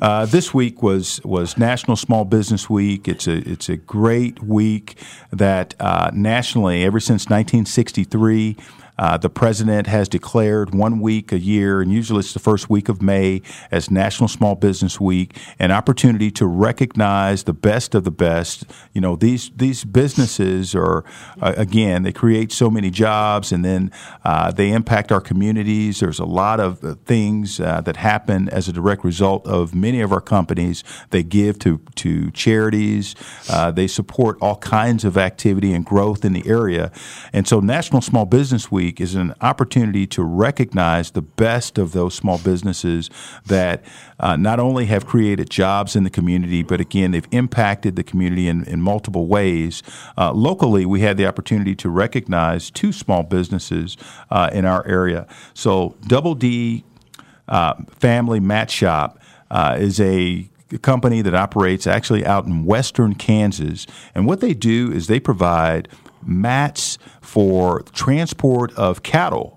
uh, 0.00 0.24
this 0.24 0.54
week 0.54 0.82
was 0.82 1.20
was 1.22 1.58
National 1.58 1.98
Small 1.98 2.24
Business 2.24 2.70
Week. 2.70 3.06
It's 3.06 3.26
a 3.26 3.46
it's 3.46 3.68
a 3.68 3.76
great 3.76 4.42
week 4.42 4.98
that 5.30 5.74
uh, 5.78 6.10
nationally, 6.14 6.82
ever 6.82 6.98
since 6.98 7.24
1963, 7.24 8.56
Uh, 8.96 9.16
the 9.16 9.28
president 9.28 9.86
has 9.86 10.08
declared 10.08 10.74
one 10.74 11.00
week 11.00 11.32
a 11.32 11.38
year, 11.38 11.80
and 11.80 11.92
usually 11.92 12.20
it's 12.20 12.32
the 12.32 12.38
first 12.38 12.70
week 12.70 12.88
of 12.88 13.02
May, 13.02 13.42
as 13.70 13.90
National 13.90 14.28
Small 14.28 14.54
Business 14.54 15.00
Week, 15.00 15.36
an 15.58 15.72
opportunity 15.72 16.30
to 16.32 16.46
recognize 16.46 17.44
the 17.44 17.52
best 17.52 17.94
of 17.94 18.04
the 18.04 18.10
best. 18.10 18.64
You 18.92 19.00
know, 19.00 19.16
these 19.16 19.50
these 19.56 19.84
businesses 19.84 20.74
are 20.74 21.04
uh, 21.40 21.54
again 21.56 22.02
they 22.04 22.12
create 22.12 22.52
so 22.52 22.70
many 22.70 22.90
jobs, 22.90 23.50
and 23.50 23.64
then 23.64 23.90
uh, 24.24 24.52
they 24.52 24.70
impact 24.70 25.10
our 25.10 25.20
communities. 25.20 26.00
There's 26.00 26.20
a 26.20 26.24
lot 26.24 26.60
of 26.60 26.84
uh, 26.84 26.94
things 27.04 27.58
uh, 27.58 27.80
that 27.80 27.96
happen 27.96 28.48
as 28.48 28.68
a 28.68 28.72
direct 28.72 29.04
result 29.04 29.46
of 29.46 29.74
many 29.74 30.00
of 30.00 30.12
our 30.12 30.20
companies. 30.20 30.84
They 31.10 31.24
give 31.24 31.58
to 31.60 31.80
to 31.96 32.30
charities. 32.30 33.16
They 33.74 33.86
support 33.88 34.38
all 34.40 34.56
kinds 34.56 35.04
of 35.04 35.16
activity 35.16 35.72
and 35.72 35.84
growth 35.84 36.24
in 36.24 36.32
the 36.32 36.46
area, 36.46 36.92
and 37.32 37.48
so 37.48 37.58
National 37.58 38.00
Small 38.00 38.24
Business 38.24 38.70
Week 38.70 38.83
is 38.88 39.14
an 39.14 39.34
opportunity 39.40 40.06
to 40.08 40.22
recognize 40.22 41.10
the 41.12 41.22
best 41.22 41.78
of 41.78 41.92
those 41.92 42.14
small 42.14 42.38
businesses 42.38 43.10
that 43.46 43.84
uh, 44.20 44.36
not 44.36 44.60
only 44.60 44.86
have 44.86 45.06
created 45.06 45.50
jobs 45.50 45.96
in 45.96 46.04
the 46.04 46.10
community, 46.10 46.62
but 46.62 46.80
again, 46.80 47.10
they've 47.10 47.28
impacted 47.30 47.96
the 47.96 48.04
community 48.04 48.48
in, 48.48 48.64
in 48.64 48.80
multiple 48.80 49.26
ways. 49.26 49.82
Uh, 50.16 50.32
locally, 50.32 50.84
we 50.86 51.00
had 51.00 51.16
the 51.16 51.26
opportunity 51.26 51.74
to 51.74 51.88
recognize 51.88 52.70
two 52.70 52.92
small 52.92 53.22
businesses 53.22 53.96
uh, 54.30 54.50
in 54.52 54.64
our 54.64 54.86
area. 54.86 55.26
So, 55.54 55.96
Double 56.06 56.34
D 56.34 56.84
uh, 57.48 57.74
Family 57.98 58.40
Mat 58.40 58.70
Shop 58.70 59.18
uh, 59.50 59.76
is 59.78 60.00
a 60.00 60.48
company 60.82 61.22
that 61.22 61.34
operates 61.34 61.86
actually 61.86 62.24
out 62.24 62.46
in 62.46 62.64
western 62.64 63.14
Kansas. 63.14 63.86
And 64.14 64.26
what 64.26 64.40
they 64.40 64.54
do 64.54 64.90
is 64.90 65.06
they 65.06 65.20
provide 65.20 65.88
mats 66.26 66.98
for 67.20 67.82
transport 67.92 68.72
of 68.74 69.02
cattle 69.02 69.53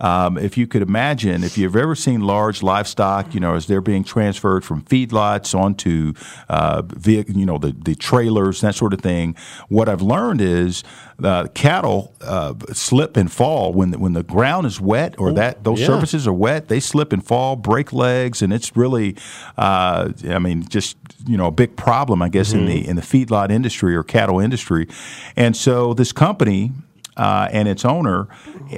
um, 0.00 0.36
if 0.36 0.58
you 0.58 0.66
could 0.66 0.82
imagine, 0.82 1.42
if 1.42 1.56
you've 1.56 1.76
ever 1.76 1.94
seen 1.94 2.20
large 2.20 2.62
livestock, 2.62 3.32
you 3.34 3.40
know, 3.40 3.54
as 3.54 3.66
they're 3.66 3.80
being 3.80 4.04
transferred 4.04 4.64
from 4.64 4.82
feedlots 4.82 5.58
onto, 5.58 6.12
uh, 6.48 6.82
you 7.04 7.46
know, 7.46 7.58
the, 7.58 7.72
the 7.72 7.94
trailers, 7.94 8.60
that 8.60 8.74
sort 8.74 8.92
of 8.92 9.00
thing, 9.00 9.34
what 9.68 9.88
I've 9.88 10.02
learned 10.02 10.40
is 10.40 10.84
uh, 11.22 11.46
cattle 11.54 12.14
uh, 12.20 12.54
slip 12.72 13.16
and 13.16 13.32
fall 13.32 13.72
when 13.72 13.92
the, 13.92 13.98
when 13.98 14.12
the 14.12 14.22
ground 14.22 14.66
is 14.66 14.80
wet 14.80 15.14
or 15.18 15.32
that 15.32 15.64
those 15.64 15.80
yeah. 15.80 15.86
surfaces 15.86 16.26
are 16.26 16.32
wet. 16.32 16.68
They 16.68 16.80
slip 16.80 17.12
and 17.12 17.24
fall, 17.24 17.56
break 17.56 17.92
legs, 17.92 18.42
and 18.42 18.52
it's 18.52 18.76
really, 18.76 19.16
uh, 19.56 20.12
I 20.28 20.38
mean, 20.38 20.68
just 20.68 20.98
you 21.26 21.36
know, 21.36 21.46
a 21.46 21.50
big 21.50 21.76
problem, 21.76 22.20
I 22.20 22.28
guess, 22.28 22.50
mm-hmm. 22.50 22.58
in 22.60 22.66
the 22.66 22.88
in 22.88 22.96
the 22.96 23.02
feedlot 23.02 23.50
industry 23.50 23.96
or 23.96 24.02
cattle 24.02 24.40
industry. 24.40 24.88
And 25.36 25.56
so 25.56 25.94
this 25.94 26.12
company 26.12 26.72
uh, 27.16 27.48
and 27.52 27.68
its 27.68 27.84
owner 27.84 28.28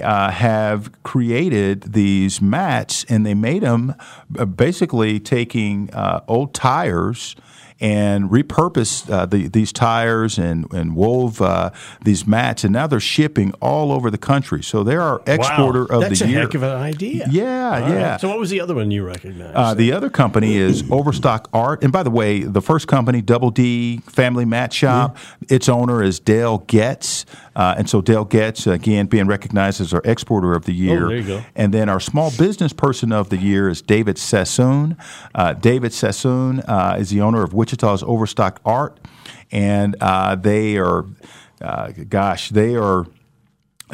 uh, 0.02 0.30
have 0.30 0.90
created 1.02 1.92
these 1.92 2.40
mats, 2.40 3.04
and 3.09 3.25
they 3.25 3.35
made 3.35 3.62
them 3.62 3.95
uh, 4.38 4.45
basically 4.45 5.18
taking 5.21 5.90
uh, 5.92 6.21
old 6.28 6.54
tires 6.54 7.37
and 7.80 8.28
repurposed 8.28 9.09
uh, 9.09 9.25
the, 9.25 9.47
these 9.49 9.73
tires 9.73 10.37
and, 10.37 10.73
and 10.73 10.97
wove 10.97 11.40
uh, 11.40 11.71
these 12.04 12.26
mats, 12.26 12.64
and 12.64 12.73
now 12.73 12.87
they're 12.88 12.99
shipping 12.99 13.52
all 13.61 13.92
over 13.92 14.11
the 14.11 14.18
country. 14.18 14.62
So 14.64 14.83
they're 14.83 15.00
our 15.00 15.23
exporter 15.26 15.87
wow. 15.88 16.00
of 16.00 16.00
the 16.00 16.07
year. 16.07 16.09
That's 16.09 16.21
a 16.23 16.26
heck 16.26 16.54
of 16.54 16.62
an 16.64 16.76
idea. 16.76 17.26
Yeah, 17.30 17.71
all 17.71 17.88
yeah. 17.88 18.11
Right. 18.11 18.21
So 18.21 18.28
what 18.28 18.38
was 18.40 18.50
the 18.50 18.61
other 18.61 18.75
one 18.75 18.90
you 18.90 19.04
recognized? 19.04 19.54
Uh, 19.54 19.75
the 19.75 19.92
other 19.92 20.11
company 20.11 20.57
is 20.57 20.83
Overstock 20.90 21.49
Art, 21.52 21.85
and 21.85 21.92
by 21.92 22.02
the 22.02 22.11
way, 22.11 22.40
the 22.40 22.62
first 22.62 22.88
company, 22.88 23.23
Double 23.23 23.50
D 23.50 23.99
Family 24.07 24.45
Mat 24.45 24.73
Shop, 24.73 25.16
mm-hmm. 25.16 25.54
its 25.54 25.68
owner 25.68 26.02
is 26.02 26.18
Dale 26.18 26.59
Getz. 26.66 27.26
Uh, 27.59 27.75
and 27.77 27.91
so 27.91 28.00
Dale 28.00 28.25
Getz, 28.25 28.69
again, 28.69 29.07
being 29.07 29.27
recognized 29.27 29.81
as 29.81 29.93
our 29.93 30.00
exporter 30.05 30.55
of 30.55 30.65
the 30.65 30.73
oh, 30.73 30.85
year. 30.85 31.05
Oh, 31.07 31.09
there 31.09 31.19
you 31.19 31.27
go. 31.27 31.45
And 31.57 31.75
then 31.75 31.88
our 31.88 31.99
small 31.99 32.31
business 32.38 32.73
person 32.73 33.11
of 33.11 33.31
the 33.31 33.37
year 33.37 33.69
is 33.69 33.83
David 33.83 34.17
Sassoon. 34.17 34.97
Uh, 35.35 35.55
David 35.55 35.93
Sassoon 35.93 36.61
uh, 36.61 36.97
is 37.00 37.11
the 37.11 37.21
owner 37.21 37.43
of 37.43 37.53
Wichita's 37.53 38.05
Overstock 38.05 38.61
Art. 38.65 38.97
And 39.50 39.97
uh, 40.00 40.37
they 40.37 40.79
are, 40.79 41.05
uh, 41.61 41.91
gosh, 42.09 42.50
they 42.50 42.77
are 42.77 43.07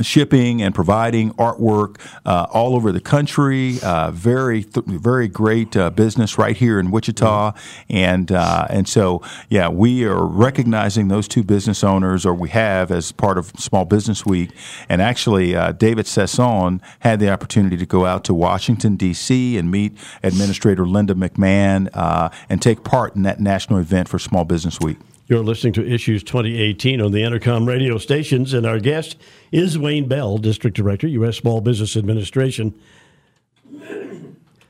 shipping 0.02 0.62
and 0.62 0.74
providing 0.74 1.32
artwork 1.34 2.00
uh, 2.24 2.46
all 2.52 2.74
over 2.74 2.92
the 2.92 3.00
country. 3.00 3.78
Uh, 3.82 4.10
very, 4.10 4.64
th- 4.64 4.86
very 4.86 5.28
great 5.28 5.76
uh, 5.76 5.90
business 5.90 6.38
right 6.38 6.56
here 6.56 6.78
in 6.78 6.90
Wichita, 6.90 7.52
and 7.88 8.32
uh, 8.32 8.66
and 8.70 8.88
so 8.88 9.22
yeah, 9.48 9.68
we 9.68 10.04
are 10.04 10.24
recognizing 10.24 11.08
those 11.08 11.28
two 11.28 11.42
business 11.42 11.84
owners, 11.84 12.26
or 12.26 12.34
we 12.34 12.48
have 12.50 12.90
as 12.90 13.12
part 13.12 13.38
of 13.38 13.46
Small 13.58 13.84
Business 13.84 14.24
Week. 14.26 14.50
And 14.88 15.00
actually, 15.00 15.54
uh, 15.54 15.72
David 15.72 16.06
Sasson 16.06 16.80
had 17.00 17.20
the 17.20 17.30
opportunity 17.30 17.76
to 17.76 17.86
go 17.86 18.06
out 18.06 18.24
to 18.24 18.34
Washington 18.34 18.96
D.C. 18.96 19.56
and 19.56 19.70
meet 19.70 19.96
Administrator 20.22 20.86
Linda 20.86 21.14
McMahon 21.14 21.88
uh, 21.94 22.30
and 22.48 22.60
take 22.60 22.84
part 22.84 23.14
in 23.16 23.22
that 23.22 23.40
national 23.40 23.78
event 23.78 24.08
for 24.08 24.18
Small 24.18 24.44
Business 24.44 24.80
Week. 24.80 24.98
You're 25.26 25.42
listening 25.42 25.72
to 25.74 25.86
Issues 25.86 26.22
2018 26.22 27.00
on 27.00 27.12
the 27.12 27.20
Entercom 27.20 27.66
radio 27.66 27.96
stations, 27.96 28.52
and 28.52 28.66
our 28.66 28.78
guest 28.78 29.16
is 29.52 29.78
Wayne 29.78 30.06
Bell, 30.06 30.36
District 30.36 30.76
Director, 30.76 31.06
U.S. 31.06 31.38
Small 31.38 31.62
Business 31.62 31.96
Administration. 31.96 32.78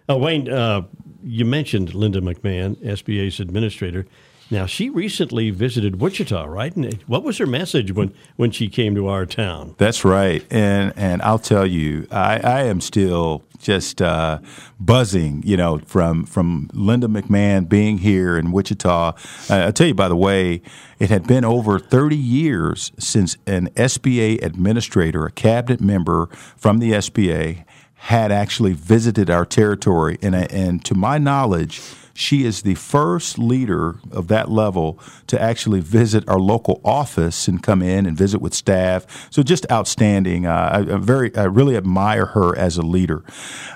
Uh, 0.09 0.17
Wayne, 0.17 0.49
uh, 0.49 0.83
you 1.25 1.45
mentioned 1.45 1.95
Linda 1.95 2.21
McMahon, 2.21 2.77
SBA's 2.77 3.41
administrator. 3.41 4.07
Now, 4.51 4.67
she 4.67 4.91
recently 4.91 5.51
visited 5.51 6.01
Wichita, 6.01 6.45
right? 6.45 6.75
And 6.77 7.03
what 7.07 7.23
was 7.23 7.39
her 7.39 7.47
message 7.47 7.93
when, 7.93 8.15
when 8.37 8.51
she 8.51 8.69
came 8.69 8.95
to 8.95 9.09
our 9.09 9.25
town? 9.25 9.75
That's 9.79 10.05
right. 10.05 10.45
And, 10.51 10.93
and 10.97 11.23
I'll 11.23 11.39
tell 11.39 11.67
you, 11.67 12.07
I, 12.11 12.39
I 12.41 12.63
am 12.65 12.83
still 12.83 13.43
just 13.59 14.03
uh, 14.03 14.41
buzzing, 14.79 15.43
you 15.47 15.57
know, 15.57 15.79
from, 15.87 16.27
from 16.27 16.69
Linda 16.75 17.07
McMahon 17.07 17.69
being 17.69 17.99
here 17.99 18.37
in 18.37 18.53
Wichita. 18.53 19.15
Uh, 19.49 19.55
I'll 19.55 19.73
tell 19.73 19.87
you, 19.87 19.95
by 19.95 20.09
the 20.09 20.17
way, 20.17 20.61
it 20.99 21.09
had 21.09 21.27
been 21.27 21.45
over 21.45 21.79
30 21.79 22.15
years 22.15 22.93
since 22.99 23.39
an 23.47 23.69
SBA 23.71 24.45
administrator, 24.45 25.25
a 25.25 25.33
cabinet 25.33 25.81
member 25.81 26.27
from 26.57 26.79
the 26.79 26.93
SBA, 26.93 27.65
had 27.95 28.31
actually 28.33 28.73
visited 28.73 29.31
our 29.31 29.47
territory. 29.47 30.19
And, 30.21 30.35
and 30.35 30.85
to 30.85 30.95
my 30.95 31.19
knowledge, 31.19 31.81
she 32.15 32.45
is 32.45 32.63
the 32.63 32.77
first 32.77 33.39
leader 33.39 33.97
of 34.13 34.29
that 34.29 34.51
level 34.51 34.99
to 35.27 35.41
actually 35.41 35.81
visit 35.81 36.27
our 36.29 36.39
local 36.39 36.81
office 36.85 37.49
and 37.49 37.63
come 37.63 37.83
in 37.83 38.07
and 38.07 38.17
visit 38.17 38.41
with 38.41 38.55
staff. 38.55 39.29
So 39.31 39.43
just 39.43 39.67
outstanding. 39.71 40.47
Uh, 40.47 40.87
I, 40.89 40.95
I, 40.95 40.99
very, 40.99 41.35
I 41.37 41.45
really 41.45 41.77
admire 41.77 42.27
her 42.27 42.57
as 42.57 42.77
a 42.77 42.83
leader. 42.83 43.25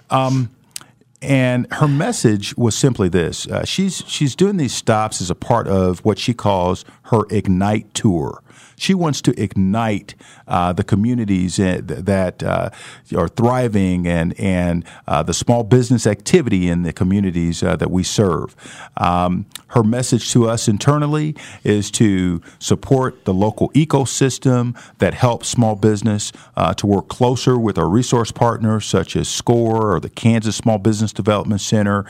Um, 0.09 0.51
and 1.21 1.67
her 1.73 1.89
message 1.89 2.57
was 2.57 2.79
simply 2.79 3.09
this: 3.09 3.49
uh, 3.49 3.65
she's 3.65 4.05
she's 4.07 4.37
doing 4.37 4.57
these 4.57 4.73
stops 4.73 5.21
as 5.21 5.31
a 5.31 5.35
part 5.35 5.67
of 5.67 5.99
what 6.05 6.17
she 6.17 6.33
calls 6.33 6.85
her 7.07 7.23
Ignite 7.31 7.93
tour. 7.93 8.41
She 8.77 8.95
wants 8.95 9.21
to 9.23 9.41
ignite 9.41 10.15
uh, 10.47 10.73
the 10.73 10.85
communities 10.85 11.57
that 11.57 12.43
uh, 12.43 12.71
are 13.17 13.29
thriving 13.29 14.07
and 14.07 14.39
and 14.39 14.85
uh, 15.07 15.23
the 15.23 15.35
small 15.35 15.65
business 15.65 16.07
activity 16.07 16.69
in 16.69 16.83
the 16.83 16.93
communities 16.93 17.63
uh, 17.63 17.77
that 17.77 17.91
we 17.91 18.03
serve. 18.03 18.55
Um, 18.97 19.47
her 19.69 19.83
message 19.83 20.33
to 20.33 20.49
us 20.49 20.69
internally 20.69 21.37
is 21.65 21.91
to 21.93 22.41
support 22.59 23.25
the 23.25 23.35
local 23.35 23.71
ecosystem 23.71 24.77
that 24.99 25.15
helps 25.15 25.49
small 25.49 25.75
business 25.75 26.33
uh, 26.57 26.73
to 26.75 26.87
work 26.87 27.09
closer 27.09 27.59
with 27.59 27.79
our 27.79 27.89
resource 27.89 28.33
partners 28.33 28.87
such 28.87 29.17
as 29.17 29.29
SCORE 29.29 29.95
or 29.95 30.01
the 30.01 30.09
Kansas 30.09 30.57
Small 30.57 30.79
Business 30.79 31.13
Development 31.13 31.61
Center 31.61 32.05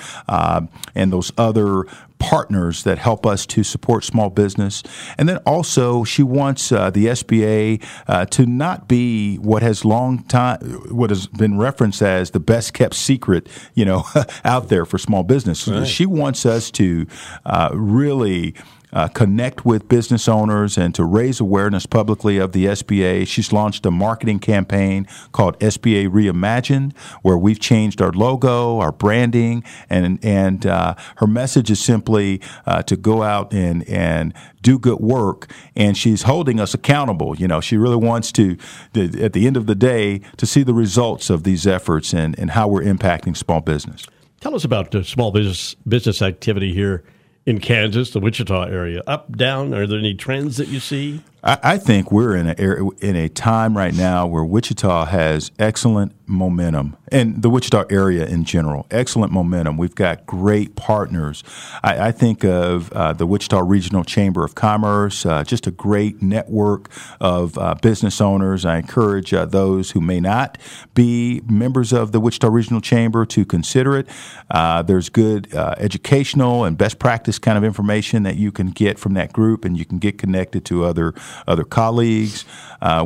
and 0.95 1.13
those 1.13 1.33
other 1.37 1.85
partners 2.19 2.83
that 2.83 2.99
help 2.99 3.27
us 3.27 3.47
to 3.47 3.63
support 3.63 4.05
small 4.05 4.31
business. 4.31 4.83
And 5.17 5.29
then 5.29 5.39
also, 5.39 6.05
she 6.05 6.23
wants 6.23 6.73
uh, 6.73 6.91
the 6.91 7.07
SBA 7.07 7.85
uh, 8.07 8.27
to 8.27 8.47
not 8.47 8.89
be 8.89 9.37
what 9.37 9.63
has 9.63 9.85
long 9.85 10.25
time, 10.25 10.61
what 10.91 11.11
has 11.11 11.27
been 11.27 11.59
referenced 11.59 12.03
as 12.03 12.31
the 12.31 12.41
best 12.41 12.75
kept 12.75 12.95
secret, 12.95 13.49
you 13.75 13.85
know, 13.85 14.05
out 14.45 14.69
there 14.69 14.85
for 14.85 14.99
small 14.99 15.23
business. 15.23 15.67
Right. 15.67 15.87
She 15.87 16.07
wants 16.07 16.45
us 16.47 16.71
to 16.73 17.07
uh, 17.45 17.71
really 17.73 18.55
uh, 18.93 19.09
connect 19.09 19.65
with 19.65 19.89
business 19.89 20.29
owners 20.29 20.79
and 20.79 20.95
to 20.95 21.05
raise 21.05 21.41
awareness 21.41 21.87
publicly 21.87 22.39
of 22.39 22.53
the 22.53 22.67
SBA. 22.67 23.27
She's 23.27 23.53
launched 23.53 23.85
a 23.87 23.91
marketing 23.91 24.39
campaign 24.39 25.07
called 25.33 25.59
SBA 25.61 26.09
Reimagined, 26.09 26.97
where 27.23 27.37
we've 27.37 27.61
changed 27.61 28.01
our 28.01 28.13
logo, 28.13 28.79
our 28.79 28.93
branding, 28.93 29.65
and 29.91 30.19
and 30.25 30.67
uh, 30.67 30.95
her 31.17 31.27
message 31.27 31.71
is 31.71 31.81
simply 31.81 32.41
uh, 32.67 32.83
to 32.83 32.97
go 32.97 33.23
out 33.23 33.53
and 33.53 33.87
and 33.89 34.33
do 34.63 34.79
good 34.79 35.01
work. 35.01 35.51
And 35.77 35.97
she's 35.97 36.23
holding 36.23 36.61
us 36.61 36.75
accountable. 36.75 37.37
You 37.37 37.49
know, 37.49 37.61
she 37.61 37.77
really 37.77 37.97
wants 37.97 38.33
to, 38.33 38.57
to 38.95 39.23
at 39.23 39.33
the 39.33 39.47
end 39.47 39.57
of 39.57 39.67
the 39.67 39.75
day, 39.75 40.21
to 40.37 40.47
see 40.47 40.63
the 40.63 40.75
results 40.75 41.31
of 41.31 41.45
these 41.45 41.67
efforts 41.67 42.13
and 42.13 42.39
and 42.39 42.53
how 42.53 42.69
we're 42.69 42.83
impacting 42.83 43.37
small 43.37 43.61
business. 43.61 44.07
Tell 44.41 44.55
us 44.55 44.65
about 44.65 44.93
the 44.93 45.05
small 45.05 45.33
business 45.33 45.75
business 45.87 46.23
activity 46.23 46.73
here 46.73 47.05
in 47.49 47.61
Kansas, 47.61 48.11
the 48.11 48.21
Wichita 48.21 48.65
area? 48.65 49.03
Up, 49.07 49.35
down? 49.35 49.73
Are 49.73 49.87
there 49.87 49.99
any 49.99 50.15
trends 50.15 50.59
that 50.59 50.69
you 50.69 50.81
see? 50.81 51.23
I, 51.43 51.59
I 51.63 51.79
think 51.79 52.11
we're 52.11 52.37
in 52.37 52.49
a 52.49 52.91
in 53.01 53.17
a 53.17 53.29
time 53.29 53.77
right 53.77 53.95
now 53.95 54.27
where 54.27 54.45
Wichita 54.45 55.07
has 55.07 55.51
excellent 55.59 56.13
momentum, 56.27 56.97
and 57.11 57.43
the 57.43 57.49
Wichita 57.49 57.85
area 57.91 58.27
in 58.27 58.45
general, 58.45 58.87
excellent 58.91 59.33
momentum. 59.33 59.77
We've 59.79 59.95
got 59.95 60.27
great 60.27 60.77
partners. 60.77 61.43
I, 61.83 62.09
I 62.09 62.13
think 62.13 62.45
of 62.45 62.93
uh, 62.93 63.15
the 63.15 63.27
Wichita 63.27 63.61
Regional 63.61 64.05
Chamber 64.05 64.45
of 64.45 64.55
Commerce, 64.55 65.25
uh, 65.25 65.43
just 65.45 65.67
a 65.67 65.71
great 65.71 66.21
network 66.21 66.91
of 67.21 67.57
uh, 67.57 67.75
business 67.77 68.21
owners. 68.21 68.65
I 68.65 68.79
encourage 68.79 69.33
uh, 69.33 69.47
those 69.47 69.93
who 69.93 70.01
may 70.01 70.21
not 70.21 70.59
be 70.95 71.41
members 71.49 71.93
of 71.93 72.13
the 72.13 72.21
Wichita 72.21 72.49
Regional 72.49 72.81
Chamber 72.81 73.25
to 73.27 73.45
consider 73.45 73.97
it. 73.97 74.09
Uh, 74.51 74.83
there's 74.83 75.09
good 75.09 75.55
uh, 75.55 75.75
educational 75.79 76.65
and 76.65 76.77
best 76.77 76.99
practice 76.99 77.39
kind 77.39 77.57
of 77.57 77.65
information 77.65 78.25
that 78.25 78.37
you 78.37 78.53
can 78.53 78.71
get 78.71 78.99
from 78.99 79.15
that 79.15 79.33
group, 79.33 79.65
and 79.65 79.79
you 79.79 79.85
can 79.85 79.99
get 79.99 80.19
connected 80.19 80.65
to 80.67 80.85
other 80.85 81.15
other 81.47 81.65
colleagues. 81.65 82.45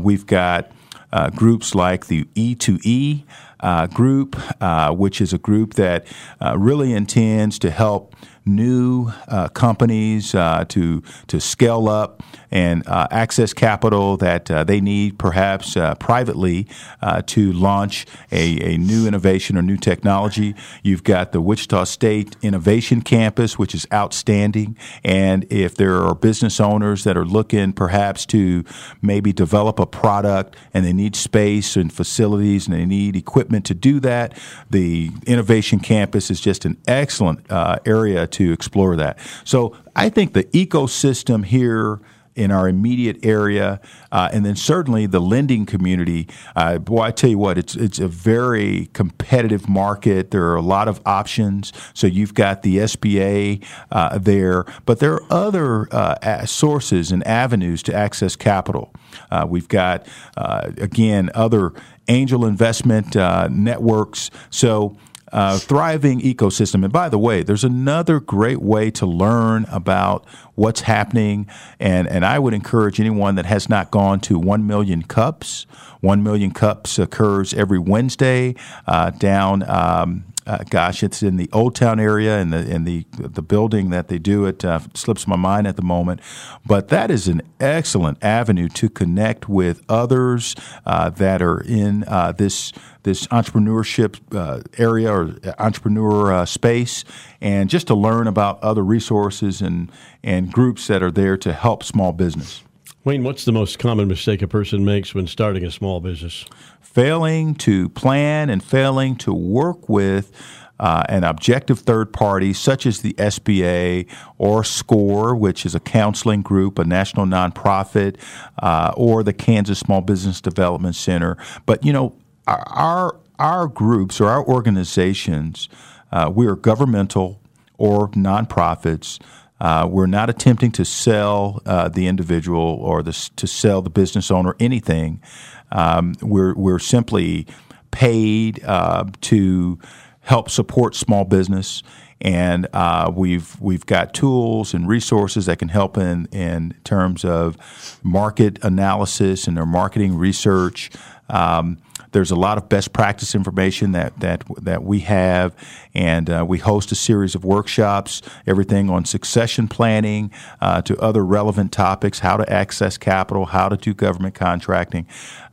we've 0.00 0.26
got 0.26 0.70
uh, 1.12 1.30
groups 1.30 1.74
like 1.74 2.06
the 2.06 2.24
E2E 2.34 3.24
uh, 3.60 3.86
group, 3.88 4.36
uh, 4.60 4.92
which 4.92 5.20
is 5.20 5.32
a 5.32 5.38
group 5.38 5.74
that 5.74 6.06
uh, 6.40 6.56
really 6.58 6.92
intends 6.92 7.58
to 7.60 7.70
help 7.70 8.14
new 8.44 9.10
uh, 9.28 9.48
companies 9.48 10.34
uh, 10.34 10.64
to 10.68 11.02
to 11.28 11.40
scale 11.40 11.88
up 11.88 12.22
and 12.52 12.86
uh, 12.86 13.08
access 13.10 13.54
capital 13.54 14.18
that 14.18 14.50
uh, 14.50 14.62
they 14.62 14.80
need, 14.80 15.18
perhaps 15.18 15.76
uh, 15.76 15.94
privately, 15.94 16.68
uh, 17.00 17.22
to 17.22 17.50
launch 17.50 18.06
a, 18.30 18.74
a 18.74 18.76
new 18.76 19.08
innovation 19.08 19.56
or 19.56 19.62
new 19.62 19.78
technology. 19.78 20.54
You've 20.82 21.02
got 21.02 21.32
the 21.32 21.40
Wichita 21.40 21.84
State 21.84 22.36
Innovation 22.42 23.00
Campus, 23.00 23.58
which 23.58 23.74
is 23.74 23.86
outstanding. 23.92 24.76
And 25.02 25.50
if 25.50 25.74
there 25.74 25.96
are 26.02 26.14
business 26.14 26.60
owners 26.60 27.04
that 27.04 27.16
are 27.16 27.24
looking 27.24 27.72
perhaps 27.72 28.26
to 28.26 28.64
maybe 29.00 29.32
develop 29.32 29.78
a 29.80 29.86
product 29.86 30.54
and 30.74 30.84
they 30.84 30.92
need 30.92 31.16
space 31.16 31.74
and 31.74 31.90
facilities 31.90 32.66
and 32.66 32.76
they 32.76 32.84
need 32.84 33.16
equipment 33.16 33.64
to 33.66 33.74
do 33.74 33.98
that, 34.00 34.36
the 34.68 35.10
Innovation 35.26 35.80
Campus 35.80 36.30
is 36.30 36.40
just 36.40 36.66
an 36.66 36.76
excellent 36.86 37.46
area 37.86 38.26
to 38.32 38.52
explore 38.52 38.96
that. 38.96 39.18
So 39.44 39.76
I 39.94 40.08
think 40.08 40.32
the 40.32 40.44
ecosystem 40.44 41.44
here 41.44 42.00
in 42.34 42.50
our 42.50 42.68
immediate 42.68 43.24
area, 43.24 43.80
uh, 44.10 44.28
and 44.32 44.44
then 44.44 44.56
certainly 44.56 45.06
the 45.06 45.20
lending 45.20 45.66
community. 45.66 46.28
Uh, 46.56 46.78
boy, 46.78 47.02
I 47.02 47.10
tell 47.10 47.30
you 47.30 47.38
what, 47.38 47.58
it's 47.58 47.74
it's 47.74 47.98
a 47.98 48.08
very 48.08 48.88
competitive 48.92 49.68
market. 49.68 50.30
There 50.30 50.44
are 50.46 50.56
a 50.56 50.62
lot 50.62 50.88
of 50.88 51.00
options. 51.04 51.72
So 51.94 52.06
you've 52.06 52.34
got 52.34 52.62
the 52.62 52.78
SBA 52.78 53.64
uh, 53.90 54.18
there, 54.18 54.64
but 54.86 54.98
there 54.98 55.14
are 55.14 55.24
other 55.30 55.88
uh, 55.94 56.46
sources 56.46 57.12
and 57.12 57.26
avenues 57.26 57.82
to 57.84 57.94
access 57.94 58.36
capital. 58.36 58.92
Uh, 59.30 59.46
we've 59.48 59.68
got 59.68 60.06
uh, 60.36 60.70
again 60.78 61.30
other 61.34 61.72
angel 62.08 62.46
investment 62.46 63.14
networks. 63.14 64.30
So 64.50 64.96
uh, 65.32 65.58
thriving 65.58 66.20
ecosystem. 66.20 66.84
And 66.84 66.92
by 66.92 67.08
the 67.08 67.18
way, 67.18 67.42
there's 67.42 67.64
another 67.64 68.20
great 68.20 68.60
way 68.60 68.90
to 68.92 69.06
learn 69.06 69.66
about 69.70 70.26
what's 70.54 70.82
happening. 70.82 71.48
And, 71.80 72.06
and 72.06 72.24
I 72.24 72.38
would 72.38 72.54
encourage 72.54 73.00
anyone 73.00 73.34
that 73.36 73.46
has 73.46 73.68
not 73.68 73.90
gone 73.90 74.20
to 74.20 74.38
1 74.38 74.66
Million 74.66 75.02
Cups. 75.02 75.66
1 76.00 76.22
Million 76.22 76.50
Cups 76.50 76.98
occurs 76.98 77.54
every 77.54 77.78
Wednesday 77.78 78.54
uh, 78.86 79.10
down 79.10 79.62
um, 79.68 80.24
uh, 80.46 80.64
gosh, 80.68 81.02
it's 81.02 81.22
in 81.22 81.36
the 81.36 81.48
Old 81.52 81.74
Town 81.74 82.00
area 82.00 82.38
and 82.38 82.52
the 82.52 82.68
in 82.68 82.84
the 82.84 83.06
the 83.16 83.42
building 83.42 83.90
that 83.90 84.08
they 84.08 84.18
do 84.18 84.44
it 84.44 84.64
uh, 84.64 84.80
slips 84.94 85.26
my 85.26 85.36
mind 85.36 85.66
at 85.66 85.76
the 85.76 85.82
moment. 85.82 86.20
But 86.66 86.88
that 86.88 87.10
is 87.10 87.28
an 87.28 87.42
excellent 87.60 88.22
avenue 88.22 88.68
to 88.70 88.88
connect 88.88 89.48
with 89.48 89.82
others 89.88 90.54
uh, 90.84 91.10
that 91.10 91.42
are 91.42 91.60
in 91.60 92.04
uh, 92.06 92.32
this 92.32 92.72
this 93.04 93.26
entrepreneurship 93.28 94.18
uh, 94.34 94.62
area 94.78 95.12
or 95.12 95.34
entrepreneur 95.58 96.32
uh, 96.32 96.46
space, 96.46 97.04
and 97.40 97.70
just 97.70 97.86
to 97.88 97.94
learn 97.94 98.26
about 98.26 98.62
other 98.62 98.82
resources 98.82 99.60
and 99.60 99.90
and 100.24 100.52
groups 100.52 100.86
that 100.88 101.02
are 101.02 101.10
there 101.10 101.36
to 101.36 101.52
help 101.52 101.82
small 101.82 102.12
business. 102.12 102.62
Wayne, 103.04 103.24
what's 103.24 103.44
the 103.44 103.52
most 103.52 103.80
common 103.80 104.06
mistake 104.06 104.42
a 104.42 104.46
person 104.46 104.84
makes 104.84 105.12
when 105.12 105.26
starting 105.26 105.64
a 105.64 105.72
small 105.72 105.98
business? 105.98 106.44
Failing 106.80 107.52
to 107.56 107.88
plan 107.88 108.48
and 108.48 108.62
failing 108.62 109.16
to 109.16 109.34
work 109.34 109.88
with 109.88 110.30
uh, 110.78 111.02
an 111.08 111.24
objective 111.24 111.80
third 111.80 112.12
party, 112.12 112.52
such 112.52 112.86
as 112.86 113.00
the 113.00 113.12
SBA 113.14 114.06
or 114.38 114.62
SCORE, 114.62 115.34
which 115.34 115.66
is 115.66 115.74
a 115.74 115.80
counseling 115.80 116.42
group, 116.42 116.78
a 116.78 116.84
national 116.84 117.26
nonprofit, 117.26 118.20
uh, 118.62 118.92
or 118.96 119.24
the 119.24 119.32
Kansas 119.32 119.80
Small 119.80 120.00
Business 120.00 120.40
Development 120.40 120.94
Center. 120.94 121.36
But, 121.66 121.84
you 121.84 121.92
know, 121.92 122.14
our, 122.46 123.18
our 123.40 123.66
groups 123.66 124.20
or 124.20 124.28
our 124.28 124.46
organizations, 124.46 125.68
uh, 126.12 126.30
we 126.32 126.46
are 126.46 126.54
governmental 126.54 127.40
or 127.78 128.10
nonprofits. 128.10 129.18
Uh, 129.62 129.86
we're 129.86 130.06
not 130.06 130.28
attempting 130.28 130.72
to 130.72 130.84
sell 130.84 131.62
uh, 131.66 131.88
the 131.88 132.08
individual 132.08 132.78
or 132.82 133.00
the, 133.00 133.12
to 133.36 133.46
sell 133.46 133.80
the 133.80 133.90
business 133.90 134.28
owner 134.28 134.56
anything. 134.58 135.22
Um, 135.70 136.14
we're, 136.20 136.52
we're 136.54 136.80
simply 136.80 137.46
paid 137.92 138.64
uh, 138.64 139.04
to 139.20 139.78
help 140.22 140.50
support 140.50 140.96
small 140.96 141.24
business. 141.24 141.84
And 142.20 142.66
uh, 142.72 143.12
we've 143.14 143.60
we've 143.60 143.86
got 143.86 144.14
tools 144.14 144.74
and 144.74 144.88
resources 144.88 145.46
that 145.46 145.58
can 145.58 145.68
help 145.68 145.96
in 145.96 146.26
in 146.26 146.74
terms 146.84 147.24
of 147.24 147.56
market 148.02 148.58
analysis 148.64 149.48
and 149.48 149.56
their 149.56 149.66
marketing 149.66 150.16
research. 150.16 150.90
Um, 151.28 151.78
there's 152.12 152.30
a 152.30 152.36
lot 152.36 152.58
of 152.58 152.68
best 152.68 152.92
practice 152.92 153.34
information 153.34 153.92
that 153.92 154.18
that 154.20 154.44
that 154.62 154.84
we 154.84 155.00
have, 155.00 155.56
and 155.94 156.30
uh, 156.30 156.44
we 156.46 156.58
host 156.58 156.92
a 156.92 156.94
series 156.94 157.34
of 157.34 157.44
workshops, 157.44 158.22
everything 158.46 158.90
on 158.90 159.04
succession 159.04 159.66
planning 159.66 160.30
uh, 160.60 160.82
to 160.82 160.96
other 160.98 161.24
relevant 161.24 161.72
topics, 161.72 162.20
how 162.20 162.36
to 162.36 162.50
access 162.52 162.96
capital, 162.96 163.46
how 163.46 163.68
to 163.68 163.76
do 163.76 163.94
government 163.94 164.34
contracting. 164.34 165.06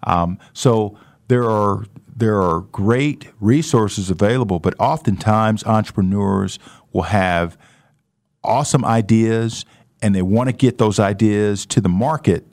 Um, 0.03 0.37
so 0.53 0.97
there 1.27 1.49
are 1.49 1.85
there 2.15 2.41
are 2.41 2.61
great 2.61 3.29
resources 3.39 4.09
available, 4.09 4.59
but 4.59 4.75
oftentimes 4.79 5.63
entrepreneurs 5.63 6.59
will 6.91 7.03
have 7.03 7.57
awesome 8.43 8.83
ideas 8.83 9.65
and 10.01 10.13
they 10.13 10.21
want 10.21 10.49
to 10.49 10.53
get 10.53 10.77
those 10.77 10.99
ideas 10.99 11.65
to 11.67 11.81
the 11.81 11.89
market, 11.89 12.45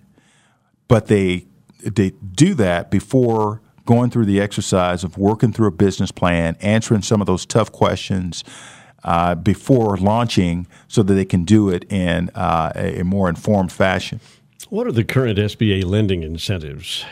but 0.88 1.06
they 1.06 1.46
they 1.82 2.10
do 2.10 2.54
that 2.54 2.90
before 2.90 3.60
going 3.86 4.10
through 4.10 4.26
the 4.26 4.40
exercise 4.40 5.04
of 5.04 5.16
working 5.16 5.52
through 5.52 5.68
a 5.68 5.72
business 5.72 6.12
plan, 6.12 6.56
answering 6.60 7.02
some 7.02 7.20
of 7.20 7.26
those 7.26 7.46
tough 7.46 7.72
questions 7.72 8.44
uh, 9.04 9.34
before 9.36 9.96
launching 9.96 10.66
so 10.88 11.02
that 11.02 11.14
they 11.14 11.24
can 11.24 11.44
do 11.44 11.70
it 11.70 11.90
in 11.90 12.28
uh, 12.34 12.72
a 12.74 13.02
more 13.04 13.28
informed 13.28 13.72
fashion. 13.72 14.20
What 14.68 14.86
are 14.86 14.92
the 14.92 15.04
current 15.04 15.38
SBA 15.38 15.84
lending 15.84 16.22
incentives? 16.22 17.04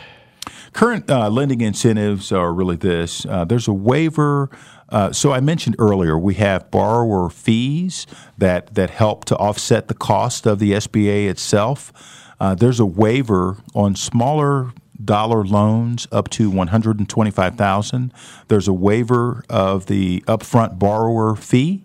Current 0.72 1.08
uh, 1.08 1.30
lending 1.30 1.60
incentives 1.60 2.32
are 2.32 2.52
really 2.52 2.74
this 2.74 3.24
uh, 3.26 3.44
there's 3.44 3.68
a 3.68 3.72
waiver. 3.72 4.50
Uh, 4.88 5.12
so 5.12 5.32
I 5.32 5.40
mentioned 5.40 5.76
earlier 5.78 6.18
we 6.18 6.34
have 6.34 6.70
borrower 6.70 7.30
fees 7.30 8.06
that, 8.37 8.74
that 8.74 8.90
help 8.90 9.24
to 9.26 9.37
offset 9.37 9.88
the 9.88 9.94
cost 9.94 10.46
of 10.46 10.58
the 10.58 10.72
SBA 10.72 11.28
itself. 11.28 11.92
Uh, 12.40 12.54
there's 12.56 12.80
a 12.80 12.87
waiver 12.87 13.58
on 13.74 13.94
smaller 13.94 14.72
dollar 15.02 15.44
loans 15.44 16.07
up 16.12 16.28
to 16.30 16.50
125,000. 16.50 18.12
There's 18.48 18.68
a 18.68 18.72
waiver 18.72 19.44
of 19.48 19.87
the 19.87 20.22
upfront 20.26 20.78
borrower 20.78 21.35
fee 21.37 21.83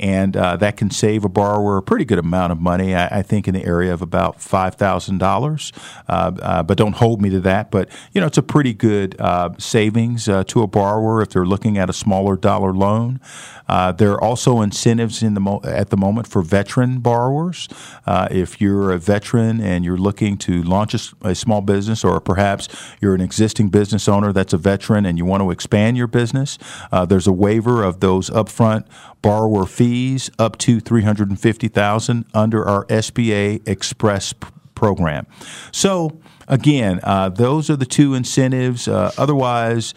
and 0.00 0.34
uh, 0.34 0.56
that 0.56 0.78
can 0.78 0.90
save 0.90 1.24
a 1.24 1.28
borrower 1.28 1.76
a 1.76 1.82
pretty 1.82 2.06
good 2.06 2.18
amount 2.18 2.52
of 2.52 2.58
money. 2.58 2.94
I, 2.94 3.18
I 3.18 3.22
think 3.22 3.46
in 3.46 3.54
the 3.54 3.64
area 3.64 3.92
of 3.92 4.00
about 4.00 4.40
five 4.40 4.74
thousand 4.74 5.22
uh, 5.22 5.26
dollars. 5.26 5.72
Uh, 6.08 6.62
but 6.62 6.78
don't 6.78 6.94
hold 6.94 7.20
me 7.20 7.28
to 7.30 7.40
that. 7.40 7.70
But 7.70 7.90
you 8.12 8.20
know, 8.20 8.26
it's 8.26 8.38
a 8.38 8.42
pretty 8.42 8.72
good 8.72 9.20
uh, 9.20 9.50
savings 9.58 10.28
uh, 10.28 10.44
to 10.44 10.62
a 10.62 10.66
borrower 10.66 11.20
if 11.20 11.28
they're 11.28 11.44
looking 11.44 11.76
at 11.76 11.90
a 11.90 11.92
smaller 11.92 12.36
dollar 12.36 12.72
loan. 12.72 13.20
There 13.68 14.12
are 14.12 14.20
also 14.20 14.62
incentives 14.62 15.22
in 15.22 15.34
the 15.34 15.40
mo- 15.40 15.60
at 15.62 15.90
the 15.90 15.96
moment 15.96 16.26
for 16.26 16.42
veteran 16.42 17.00
borrowers. 17.00 17.68
if 18.08 18.60
you're 18.60 18.90
a 18.92 18.98
veteran 18.98 19.60
and 19.60 19.84
you're 19.84 19.98
looking 19.98 20.36
to 20.38 20.62
launch 20.62 20.94
a, 20.94 21.28
a 21.28 21.34
small 21.34 21.60
business, 21.60 22.02
or 22.02 22.20
perhaps 22.20 22.68
you're 23.00 23.14
an 23.14 23.20
existing 23.20 23.68
business 23.68 24.08
owner 24.08 24.32
that's 24.32 24.54
a 24.54 24.58
veteran 24.58 25.04
and 25.04 25.18
you 25.18 25.26
want 25.26 25.42
to 25.42 25.50
expand 25.50 25.96
your 25.98 26.06
business, 26.06 26.58
there's 27.06 27.26
a 27.26 27.32
waiver 27.32 27.84
of 27.84 28.00
those 28.00 28.30
upfront 28.30 28.86
borrower 29.22 29.66
fees 29.66 29.89
up 30.38 30.58
to 30.58 30.80
350,000 30.80 32.24
under 32.34 32.66
our 32.66 32.84
SBA 32.86 33.66
Express 33.68 34.34
program. 34.74 35.26
So 35.72 36.20
again, 36.48 37.00
uh, 37.02 37.28
those 37.28 37.70
are 37.70 37.76
the 37.76 37.86
two 37.86 38.14
incentives. 38.14 38.88
Uh, 38.88 39.12
otherwise, 39.18 39.94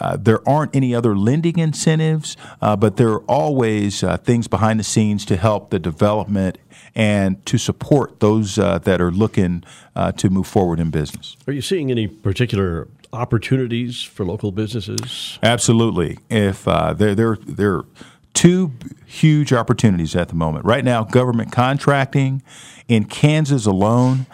uh, 0.00 0.16
there 0.16 0.46
aren't 0.48 0.74
any 0.74 0.94
other 0.94 1.16
lending 1.16 1.58
incentives, 1.58 2.36
uh, 2.60 2.76
but 2.76 2.96
there 2.96 3.10
are 3.10 3.22
always 3.22 4.02
uh, 4.02 4.16
things 4.16 4.48
behind 4.48 4.80
the 4.80 4.84
scenes 4.84 5.24
to 5.26 5.36
help 5.36 5.70
the 5.70 5.78
development 5.78 6.58
and 6.94 7.44
to 7.46 7.58
support 7.58 8.20
those 8.20 8.58
uh, 8.58 8.78
that 8.78 9.00
are 9.00 9.10
looking 9.10 9.62
uh, 9.94 10.12
to 10.12 10.28
move 10.28 10.46
forward 10.46 10.80
in 10.80 10.90
business. 10.90 11.36
Are 11.46 11.52
you 11.52 11.62
seeing 11.62 11.90
any 11.90 12.06
particular 12.06 12.88
opportunities 13.12 14.02
for 14.02 14.24
local 14.24 14.52
businesses? 14.52 15.38
Absolutely. 15.42 16.18
If 16.30 16.66
uh, 16.66 16.94
there, 16.94 17.14
there, 17.14 17.36
there 17.46 17.74
are 17.74 17.86
two 18.34 18.72
huge 19.06 19.52
opportunities 19.52 20.16
at 20.16 20.28
the 20.28 20.34
moment. 20.34 20.64
Right 20.64 20.84
now, 20.84 21.04
government 21.04 21.52
contracting 21.52 22.42
in 22.88 23.04
Kansas 23.04 23.66
alone 23.66 24.26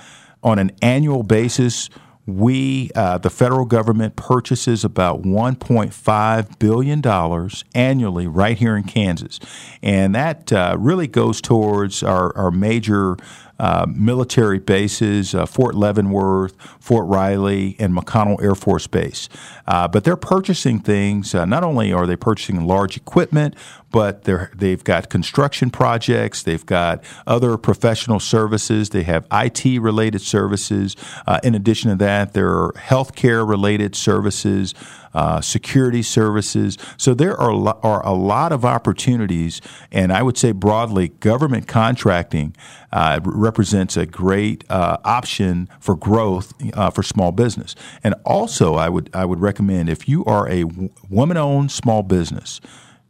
on 0.43 0.59
an 0.59 0.71
annual 0.83 1.23
basis 1.23 1.91
we, 2.29 2.91
uh, 2.95 3.17
the 3.17 3.31
federal 3.31 3.65
government, 3.65 4.15
purchases 4.15 4.85
about 4.85 5.23
$1.5 5.23 6.59
billion 6.59 7.51
annually 7.75 8.27
right 8.27 8.59
here 8.59 8.77
in 8.77 8.85
Kansas. 8.85 9.41
And 9.83 10.15
that 10.15 10.53
uh, 10.53 10.77
really 10.79 11.07
goes 11.07 11.41
towards 11.41 12.03
our, 12.03 12.37
our 12.37 12.51
major 12.51 13.17
uh, 13.59 13.87
military 13.89 14.59
bases, 14.59 15.35
uh, 15.35 15.47
Fort 15.47 15.75
Leavenworth, 15.75 16.55
Fort 16.79 17.07
Riley, 17.07 17.77
and 17.79 17.97
McConnell 17.97 18.41
Air 18.43 18.55
Force 18.55 18.87
Base. 18.87 19.31
Uh, 19.67 19.89
but 19.89 20.05
they're 20.05 20.15
purchasing 20.15 20.81
things, 20.81 21.35
uh, 21.35 21.47
not 21.47 21.65
only 21.65 21.93
are 21.93 22.07
they 22.07 22.15
purchasing 22.15 22.67
large 22.67 22.97
equipment, 22.97 23.55
but 23.91 24.25
they've 24.25 24.85
got 24.85 25.09
construction 25.09 25.71
projects, 25.71 26.43
they've 26.43 26.67
got 26.67 27.03
other 27.27 27.57
professional 27.57 28.21
services, 28.21 28.91
they 28.91 29.03
have 29.03 29.27
IT 29.33 29.81
related 29.81 30.21
services. 30.21 30.97
Uh, 31.27 31.41
in 31.43 31.55
addition 31.55 31.91
to 31.91 31.97
that, 31.97 32.35
there 32.35 32.51
are 32.51 32.73
healthcare 32.73 33.49
related 33.49 33.95
services. 33.95 34.75
Uh, 35.15 35.41
security 35.41 36.03
services. 36.03 36.77
So 36.99 37.15
there 37.15 37.35
are, 37.35 37.55
lo- 37.55 37.81
are 37.83 38.05
a 38.05 38.13
lot 38.13 38.53
of 38.53 38.63
opportunities, 38.63 39.63
and 39.91 40.13
I 40.13 40.23
would 40.23 40.37
say 40.37 40.53
broadly, 40.53 41.09
government 41.09 41.67
contracting 41.67 42.55
uh, 42.93 43.19
represents 43.25 43.97
a 43.97 44.05
great 44.05 44.65
uh, 44.71 44.99
option 45.05 45.71
for 45.81 45.97
growth 45.97 46.53
uh, 46.75 46.91
for 46.91 47.03
small 47.03 47.33
business. 47.33 47.75
And 48.05 48.15
also, 48.25 48.75
I 48.75 48.91
would 48.91 49.09
I 49.15 49.25
would 49.25 49.41
recommend 49.41 49.89
if 49.89 50.09
you 50.09 50.27
are 50.27 50.47
a 50.49 50.65
woman-owned 51.09 51.73
small 51.73 52.03
business 52.03 52.61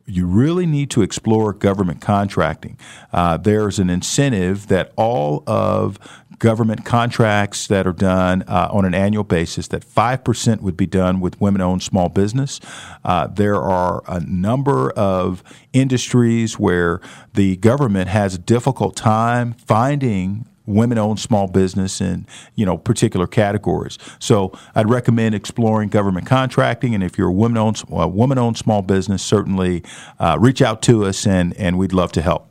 you 0.08 0.26
really 0.26 0.66
need 0.66 0.90
to 0.90 1.02
explore 1.02 1.52
government 1.52 2.00
contracting. 2.00 2.78
Uh, 3.12 3.36
there's 3.36 3.78
an 3.78 3.90
incentive 3.90 4.68
that 4.68 4.92
all 4.96 5.44
of 5.46 5.98
government 6.38 6.84
contracts 6.84 7.66
that 7.66 7.86
are 7.86 7.92
done 7.92 8.42
uh, 8.46 8.68
on 8.70 8.84
an 8.84 8.94
annual 8.94 9.24
basis, 9.24 9.68
that 9.68 9.84
5% 9.84 10.60
would 10.60 10.76
be 10.76 10.86
done 10.86 11.20
with 11.20 11.40
women 11.40 11.60
owned 11.60 11.82
small 11.82 12.08
business. 12.08 12.60
Uh, 13.04 13.26
there 13.26 13.60
are 13.60 14.02
a 14.06 14.20
number 14.20 14.90
of 14.92 15.42
industries 15.72 16.58
where 16.58 17.00
the 17.34 17.56
government 17.56 18.08
has 18.08 18.34
a 18.34 18.38
difficult 18.38 18.96
time 18.96 19.52
finding 19.54 20.47
women-owned 20.68 21.18
small 21.18 21.48
business 21.48 22.00
in 22.00 22.26
you 22.54 22.66
know 22.66 22.76
particular 22.76 23.26
categories. 23.26 23.98
So 24.18 24.52
I'd 24.74 24.88
recommend 24.88 25.34
exploring 25.34 25.88
government 25.88 26.26
contracting, 26.26 26.94
and 26.94 27.02
if 27.02 27.18
you're 27.18 27.28
a 27.28 27.32
woman-owned 27.32 27.82
uh, 27.92 28.08
woman-owned 28.08 28.56
small 28.56 28.82
business, 28.82 29.22
certainly 29.22 29.82
uh, 30.18 30.36
reach 30.38 30.62
out 30.62 30.82
to 30.82 31.04
us, 31.04 31.26
and 31.26 31.54
and 31.56 31.78
we'd 31.78 31.92
love 31.92 32.12
to 32.12 32.22
help. 32.22 32.48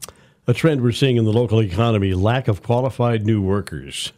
A 0.47 0.53
trend 0.53 0.81
we're 0.81 0.93
seeing 0.93 1.17
in 1.17 1.25
the 1.25 1.33
local 1.33 1.61
economy: 1.61 2.13
lack 2.13 2.47
of 2.47 2.63
qualified 2.63 3.25
new 3.25 3.41
workers. 3.41 4.13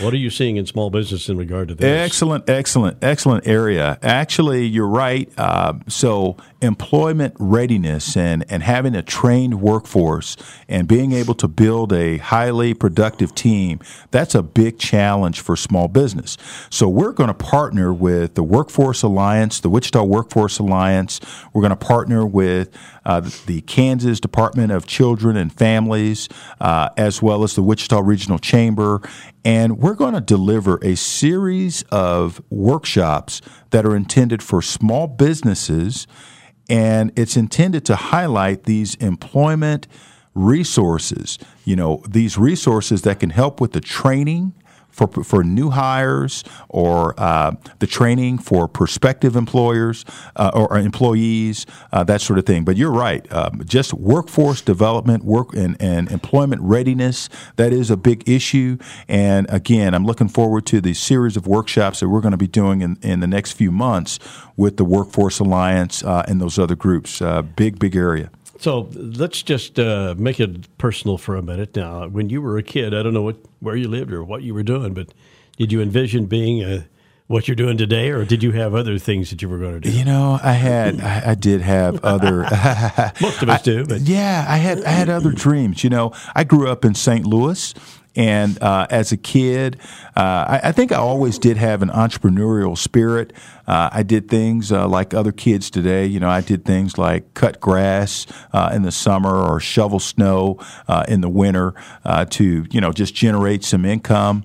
What 0.00 0.12
are 0.12 0.18
you 0.18 0.30
seeing 0.30 0.56
in 0.56 0.66
small 0.66 0.90
business 0.90 1.28
in 1.28 1.36
regard 1.36 1.68
to 1.68 1.74
this? 1.74 1.84
Excellent, 1.84 2.48
excellent, 2.48 2.98
excellent 3.02 3.46
area. 3.46 3.98
Actually, 4.02 4.66
you're 4.66 4.88
right. 4.88 5.30
Uh, 5.36 5.74
so, 5.88 6.36
employment 6.60 7.34
readiness 7.38 8.16
and, 8.16 8.44
and 8.48 8.62
having 8.62 8.94
a 8.94 9.02
trained 9.02 9.60
workforce 9.60 10.36
and 10.68 10.88
being 10.88 11.12
able 11.12 11.34
to 11.34 11.46
build 11.46 11.92
a 11.92 12.16
highly 12.18 12.72
productive 12.74 13.34
team, 13.34 13.80
that's 14.10 14.34
a 14.34 14.42
big 14.42 14.78
challenge 14.78 15.40
for 15.40 15.56
small 15.56 15.88
business. 15.88 16.36
So, 16.70 16.88
we're 16.88 17.12
going 17.12 17.28
to 17.28 17.34
partner 17.34 17.92
with 17.92 18.34
the 18.34 18.42
Workforce 18.42 19.02
Alliance, 19.02 19.60
the 19.60 19.70
Wichita 19.70 20.02
Workforce 20.02 20.58
Alliance. 20.58 21.20
We're 21.52 21.62
going 21.62 21.70
to 21.70 21.76
partner 21.76 22.26
with 22.26 22.70
uh, 23.04 23.20
the 23.46 23.60
Kansas 23.62 24.20
Department 24.20 24.72
of 24.72 24.86
Children 24.86 25.36
and 25.36 25.52
Families, 25.52 26.28
uh, 26.60 26.88
as 26.96 27.22
well 27.22 27.44
as 27.44 27.54
the 27.54 27.62
Wichita 27.62 28.00
Regional 28.00 28.38
Chamber. 28.38 29.02
And 29.44 29.78
we're 29.78 29.94
going 29.94 30.14
to 30.14 30.20
deliver 30.20 30.78
a 30.82 30.96
series 30.96 31.82
of 31.90 32.42
workshops 32.48 33.42
that 33.70 33.84
are 33.84 33.94
intended 33.94 34.42
for 34.42 34.62
small 34.62 35.06
businesses. 35.06 36.06
And 36.70 37.12
it's 37.14 37.36
intended 37.36 37.84
to 37.86 37.96
highlight 37.96 38.64
these 38.64 38.94
employment 38.96 39.86
resources, 40.34 41.38
you 41.64 41.76
know, 41.76 42.02
these 42.08 42.38
resources 42.38 43.02
that 43.02 43.20
can 43.20 43.30
help 43.30 43.60
with 43.60 43.72
the 43.72 43.80
training 43.80 44.54
for, 44.94 45.08
for 45.24 45.42
new 45.42 45.70
hires 45.70 46.44
or 46.68 47.18
uh, 47.18 47.52
the 47.80 47.86
training 47.86 48.38
for 48.38 48.68
prospective 48.68 49.34
employers 49.34 50.04
uh, 50.36 50.50
or 50.54 50.78
employees, 50.78 51.66
uh, 51.92 52.04
that 52.04 52.20
sort 52.20 52.38
of 52.38 52.46
thing. 52.46 52.64
But 52.64 52.76
you're 52.76 52.92
right. 52.92 53.30
Um, 53.32 53.62
just 53.64 53.92
workforce 53.92 54.60
development, 54.60 55.24
work 55.24 55.52
and, 55.54 55.76
and 55.80 56.10
employment 56.10 56.62
readiness, 56.62 57.28
that 57.56 57.72
is 57.72 57.90
a 57.90 57.96
big 57.96 58.28
issue. 58.28 58.78
And 59.08 59.46
again, 59.50 59.94
I'm 59.94 60.06
looking 60.06 60.28
forward 60.28 60.64
to 60.66 60.80
the 60.80 60.94
series 60.94 61.36
of 61.36 61.46
workshops 61.46 62.00
that 62.00 62.08
we're 62.08 62.20
going 62.20 62.32
to 62.32 62.38
be 62.38 62.46
doing 62.46 62.80
in, 62.80 62.96
in 63.02 63.18
the 63.18 63.26
next 63.26 63.52
few 63.52 63.72
months 63.72 64.20
with 64.56 64.76
the 64.76 64.84
Workforce 64.84 65.40
Alliance 65.40 66.04
uh, 66.04 66.24
and 66.28 66.40
those 66.40 66.56
other 66.58 66.76
groups. 66.76 67.20
Uh, 67.20 67.42
big, 67.42 67.80
big 67.80 67.96
area. 67.96 68.30
So 68.58 68.88
let's 68.94 69.42
just 69.42 69.78
uh, 69.78 70.14
make 70.16 70.38
it 70.40 70.76
personal 70.78 71.18
for 71.18 71.36
a 71.36 71.42
minute. 71.42 71.76
Now, 71.76 72.06
when 72.08 72.30
you 72.30 72.40
were 72.40 72.56
a 72.56 72.62
kid, 72.62 72.94
I 72.94 73.02
don't 73.02 73.14
know 73.14 73.22
what 73.22 73.36
where 73.60 73.76
you 73.76 73.88
lived 73.88 74.12
or 74.12 74.22
what 74.22 74.42
you 74.42 74.54
were 74.54 74.62
doing, 74.62 74.94
but 74.94 75.08
did 75.56 75.72
you 75.72 75.80
envision 75.80 76.26
being 76.26 76.62
a 76.62 76.86
what 77.26 77.48
you're 77.48 77.54
doing 77.54 77.78
today, 77.78 78.10
or 78.10 78.24
did 78.24 78.42
you 78.42 78.52
have 78.52 78.74
other 78.74 78.98
things 78.98 79.30
that 79.30 79.40
you 79.40 79.48
were 79.48 79.58
going 79.58 79.80
to 79.80 79.80
do? 79.80 79.90
You 79.90 80.04
know, 80.04 80.38
I 80.42 80.52
had, 80.52 81.00
I, 81.00 81.30
I 81.30 81.34
did 81.34 81.62
have 81.62 82.04
other. 82.04 82.42
Most 83.20 83.42
of 83.42 83.48
us 83.48 83.60
I, 83.60 83.62
do, 83.62 83.86
but 83.86 84.02
yeah, 84.02 84.44
I 84.46 84.58
had, 84.58 84.84
I 84.84 84.90
had 84.90 85.08
other 85.08 85.32
dreams. 85.32 85.82
You 85.82 85.90
know, 85.90 86.12
I 86.34 86.44
grew 86.44 86.68
up 86.68 86.84
in 86.84 86.94
St. 86.94 87.26
Louis, 87.26 87.72
and 88.16 88.60
uh, 88.62 88.86
as 88.90 89.12
a 89.12 89.16
kid, 89.16 89.78
uh, 90.16 90.20
I, 90.48 90.60
I, 90.64 90.72
think 90.72 90.92
I 90.92 90.96
always 90.96 91.38
did 91.38 91.56
have 91.56 91.82
an 91.82 91.88
entrepreneurial 91.88 92.78
spirit. 92.78 93.32
Uh, 93.66 93.90
I 93.92 94.02
did 94.02 94.28
things 94.28 94.70
uh, 94.70 94.86
like 94.86 95.14
other 95.14 95.32
kids 95.32 95.70
today. 95.70 96.06
You 96.06 96.20
know, 96.20 96.28
I 96.28 96.40
did 96.40 96.64
things 96.64 96.96
like 96.96 97.34
cut 97.34 97.60
grass 97.60 98.26
uh, 98.52 98.70
in 98.72 98.82
the 98.82 98.92
summer 98.92 99.34
or 99.34 99.58
shovel 99.58 99.98
snow 99.98 100.58
uh, 100.86 101.04
in 101.08 101.22
the 101.22 101.28
winter 101.28 101.74
to, 102.30 102.66
you 102.70 102.80
know, 102.80 102.92
just 102.92 103.14
generate 103.14 103.64
some 103.64 103.84
income. 103.84 104.44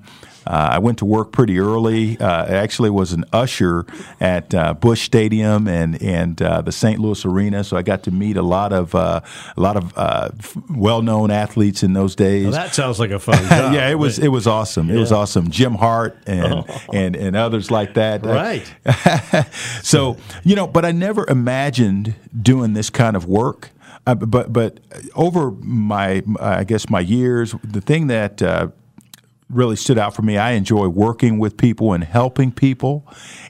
Uh, 0.50 0.70
I 0.72 0.80
went 0.80 0.98
to 0.98 1.06
work 1.06 1.32
pretty 1.32 1.60
early. 1.60 2.18
Uh, 2.20 2.46
I 2.46 2.56
actually 2.56 2.90
was 2.90 3.14
an 3.14 3.24
usher 3.32 3.86
at 4.20 4.56
uh, 4.56 4.74
Busch 4.74 5.04
Stadium 5.04 5.68
and 5.68 6.02
and 6.02 6.42
uh, 6.42 6.62
the 6.62 6.72
St. 6.72 7.00
Louis 7.00 7.24
Arena, 7.24 7.64
so 7.64 7.78
I 7.78 7.84
got 7.84 8.02
to 8.04 8.12
meet 8.12 8.36
a 8.36 8.42
lot 8.42 8.74
of 8.74 8.96
uh, 8.96 9.22
a 9.56 9.62
lot 9.62 9.78
of 9.78 9.96
uh, 9.96 10.30
well 10.72 11.04
known 11.04 11.30
athletes 11.30 11.84
in 11.84 11.94
those 11.94 12.16
days. 12.16 12.52
That 12.52 12.74
sounds 12.74 13.00
like 13.00 13.12
a 13.12 13.20
fun 13.20 13.38
job. 13.50 13.74
yeah, 13.74 13.90
it 13.90 14.00
was 14.00 14.18
it 14.18 14.30
was 14.30 14.48
awesome. 14.48 14.90
It 14.90 14.98
was 14.98 15.12
awesome. 15.12 15.52
Jim 15.52 15.76
Hart 15.76 16.18
and 16.26 16.54
oh. 16.68 16.82
and 16.92 17.16
and 17.16 17.36
others 17.36 17.70
like 17.70 17.94
that. 17.94 18.26
Right. 18.26 18.66
so 19.84 20.18
you 20.44 20.56
know, 20.56 20.66
but 20.66 20.84
I 20.84 20.92
never 20.92 21.30
imagined 21.30 22.16
doing 22.42 22.74
this 22.74 22.90
kind 22.90 23.16
of 23.16 23.26
work. 23.26 23.70
Uh, 24.08 24.16
but 24.16 24.52
but 24.52 24.80
over 25.14 25.52
my 25.52 26.24
I 26.40 26.64
guess 26.64 26.90
my 26.90 27.02
years, 27.02 27.54
the 27.64 27.82
thing 27.82 28.08
that 28.08 28.42
uh, 28.42 28.70
really 29.50 29.76
stood 29.76 29.98
out 29.98 30.16
for 30.16 30.22
me. 30.22 30.38
I 30.38 30.52
enjoy 30.52 30.88
working 30.88 31.40
with 31.40 31.58
people 31.58 31.94
and 31.94 32.04
helping 32.04 32.52
people, 32.52 33.08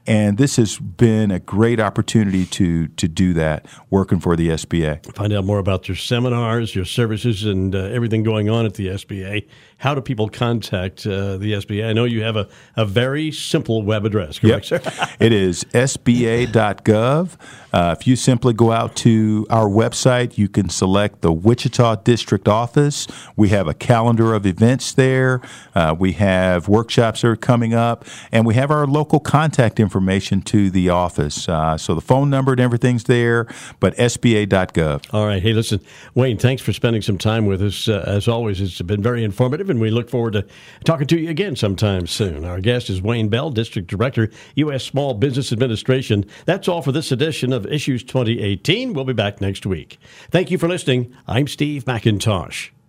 and 0.07 0.37
this 0.37 0.55
has 0.55 0.77
been 0.79 1.29
a 1.31 1.39
great 1.39 1.79
opportunity 1.79 2.45
to 2.47 2.87
to 2.87 3.07
do 3.07 3.33
that 3.33 3.65
working 3.89 4.19
for 4.19 4.35
the 4.35 4.49
SBA. 4.49 5.13
Find 5.15 5.33
out 5.33 5.45
more 5.45 5.59
about 5.59 5.87
your 5.87 5.97
seminars, 5.97 6.73
your 6.73 6.85
services, 6.85 7.43
and 7.43 7.75
uh, 7.75 7.79
everything 7.79 8.23
going 8.23 8.49
on 8.49 8.65
at 8.65 8.75
the 8.75 8.87
SBA. 8.87 9.47
How 9.77 9.95
do 9.95 10.01
people 10.01 10.27
contact 10.29 11.05
uh, 11.05 11.37
the 11.37 11.53
SBA? 11.53 11.87
I 11.87 11.93
know 11.93 12.03
you 12.05 12.21
have 12.23 12.35
a, 12.35 12.47
a 12.75 12.85
very 12.85 13.31
simple 13.31 13.81
web 13.81 14.05
address, 14.05 14.39
correct, 14.39 14.71
yep. 14.71 14.83
sir? 14.83 15.07
it 15.19 15.31
is 15.31 15.63
sba.gov. 15.65 17.37
Uh, 17.71 17.95
if 17.97 18.07
you 18.07 18.15
simply 18.15 18.53
go 18.53 18.71
out 18.71 18.95
to 18.97 19.45
our 19.49 19.67
website, 19.67 20.37
you 20.37 20.49
can 20.49 20.69
select 20.69 21.21
the 21.21 21.31
Wichita 21.31 21.95
District 21.97 22.47
Office. 22.47 23.07
We 23.35 23.49
have 23.49 23.67
a 23.67 23.73
calendar 23.73 24.33
of 24.33 24.45
events 24.45 24.93
there. 24.93 25.41
Uh, 25.75 25.88
Uh, 25.89 25.93
we 25.93 26.13
have 26.13 26.67
workshops 26.67 27.21
that 27.21 27.27
are 27.27 27.35
coming 27.35 27.73
up, 27.73 28.05
and 28.31 28.45
we 28.45 28.53
have 28.53 28.69
our 28.71 28.85
local 28.85 29.19
contact 29.19 29.79
information 29.79 30.41
to 30.41 30.69
the 30.69 30.89
office. 30.89 31.49
Uh, 31.49 31.77
so 31.77 31.95
the 31.95 32.01
phone 32.01 32.29
number 32.29 32.51
and 32.51 32.61
everything's 32.61 33.05
there, 33.05 33.47
but 33.79 33.95
SBA.gov. 33.95 35.13
All 35.13 35.25
right. 35.25 35.41
Hey, 35.41 35.53
listen, 35.53 35.79
Wayne, 36.13 36.37
thanks 36.37 36.61
for 36.61 36.73
spending 36.73 37.01
some 37.01 37.17
time 37.17 37.45
with 37.45 37.61
us. 37.61 37.87
Uh, 37.87 38.03
as 38.05 38.27
always, 38.27 38.61
it's 38.61 38.81
been 38.81 39.01
very 39.01 39.23
informative, 39.23 39.69
and 39.69 39.79
we 39.79 39.89
look 39.89 40.09
forward 40.09 40.33
to 40.33 40.45
talking 40.83 41.07
to 41.07 41.19
you 41.19 41.29
again 41.29 41.55
sometime 41.55 42.07
soon. 42.07 42.45
Our 42.45 42.59
guest 42.59 42.89
is 42.89 43.01
Wayne 43.01 43.29
Bell, 43.29 43.49
District 43.49 43.87
Director, 43.87 44.29
U.S. 44.55 44.83
Small 44.83 45.13
Business 45.13 45.51
Administration. 45.51 46.25
That's 46.45 46.67
all 46.67 46.81
for 46.81 46.91
this 46.91 47.11
edition 47.11 47.51
of 47.53 47.65
Issues 47.65 48.03
2018. 48.03 48.93
We'll 48.93 49.05
be 49.05 49.13
back 49.13 49.41
next 49.41 49.65
week. 49.65 49.97
Thank 50.29 50.51
you 50.51 50.57
for 50.57 50.67
listening. 50.67 51.15
I'm 51.27 51.47
Steve 51.47 51.85
McIntosh. 51.85 52.71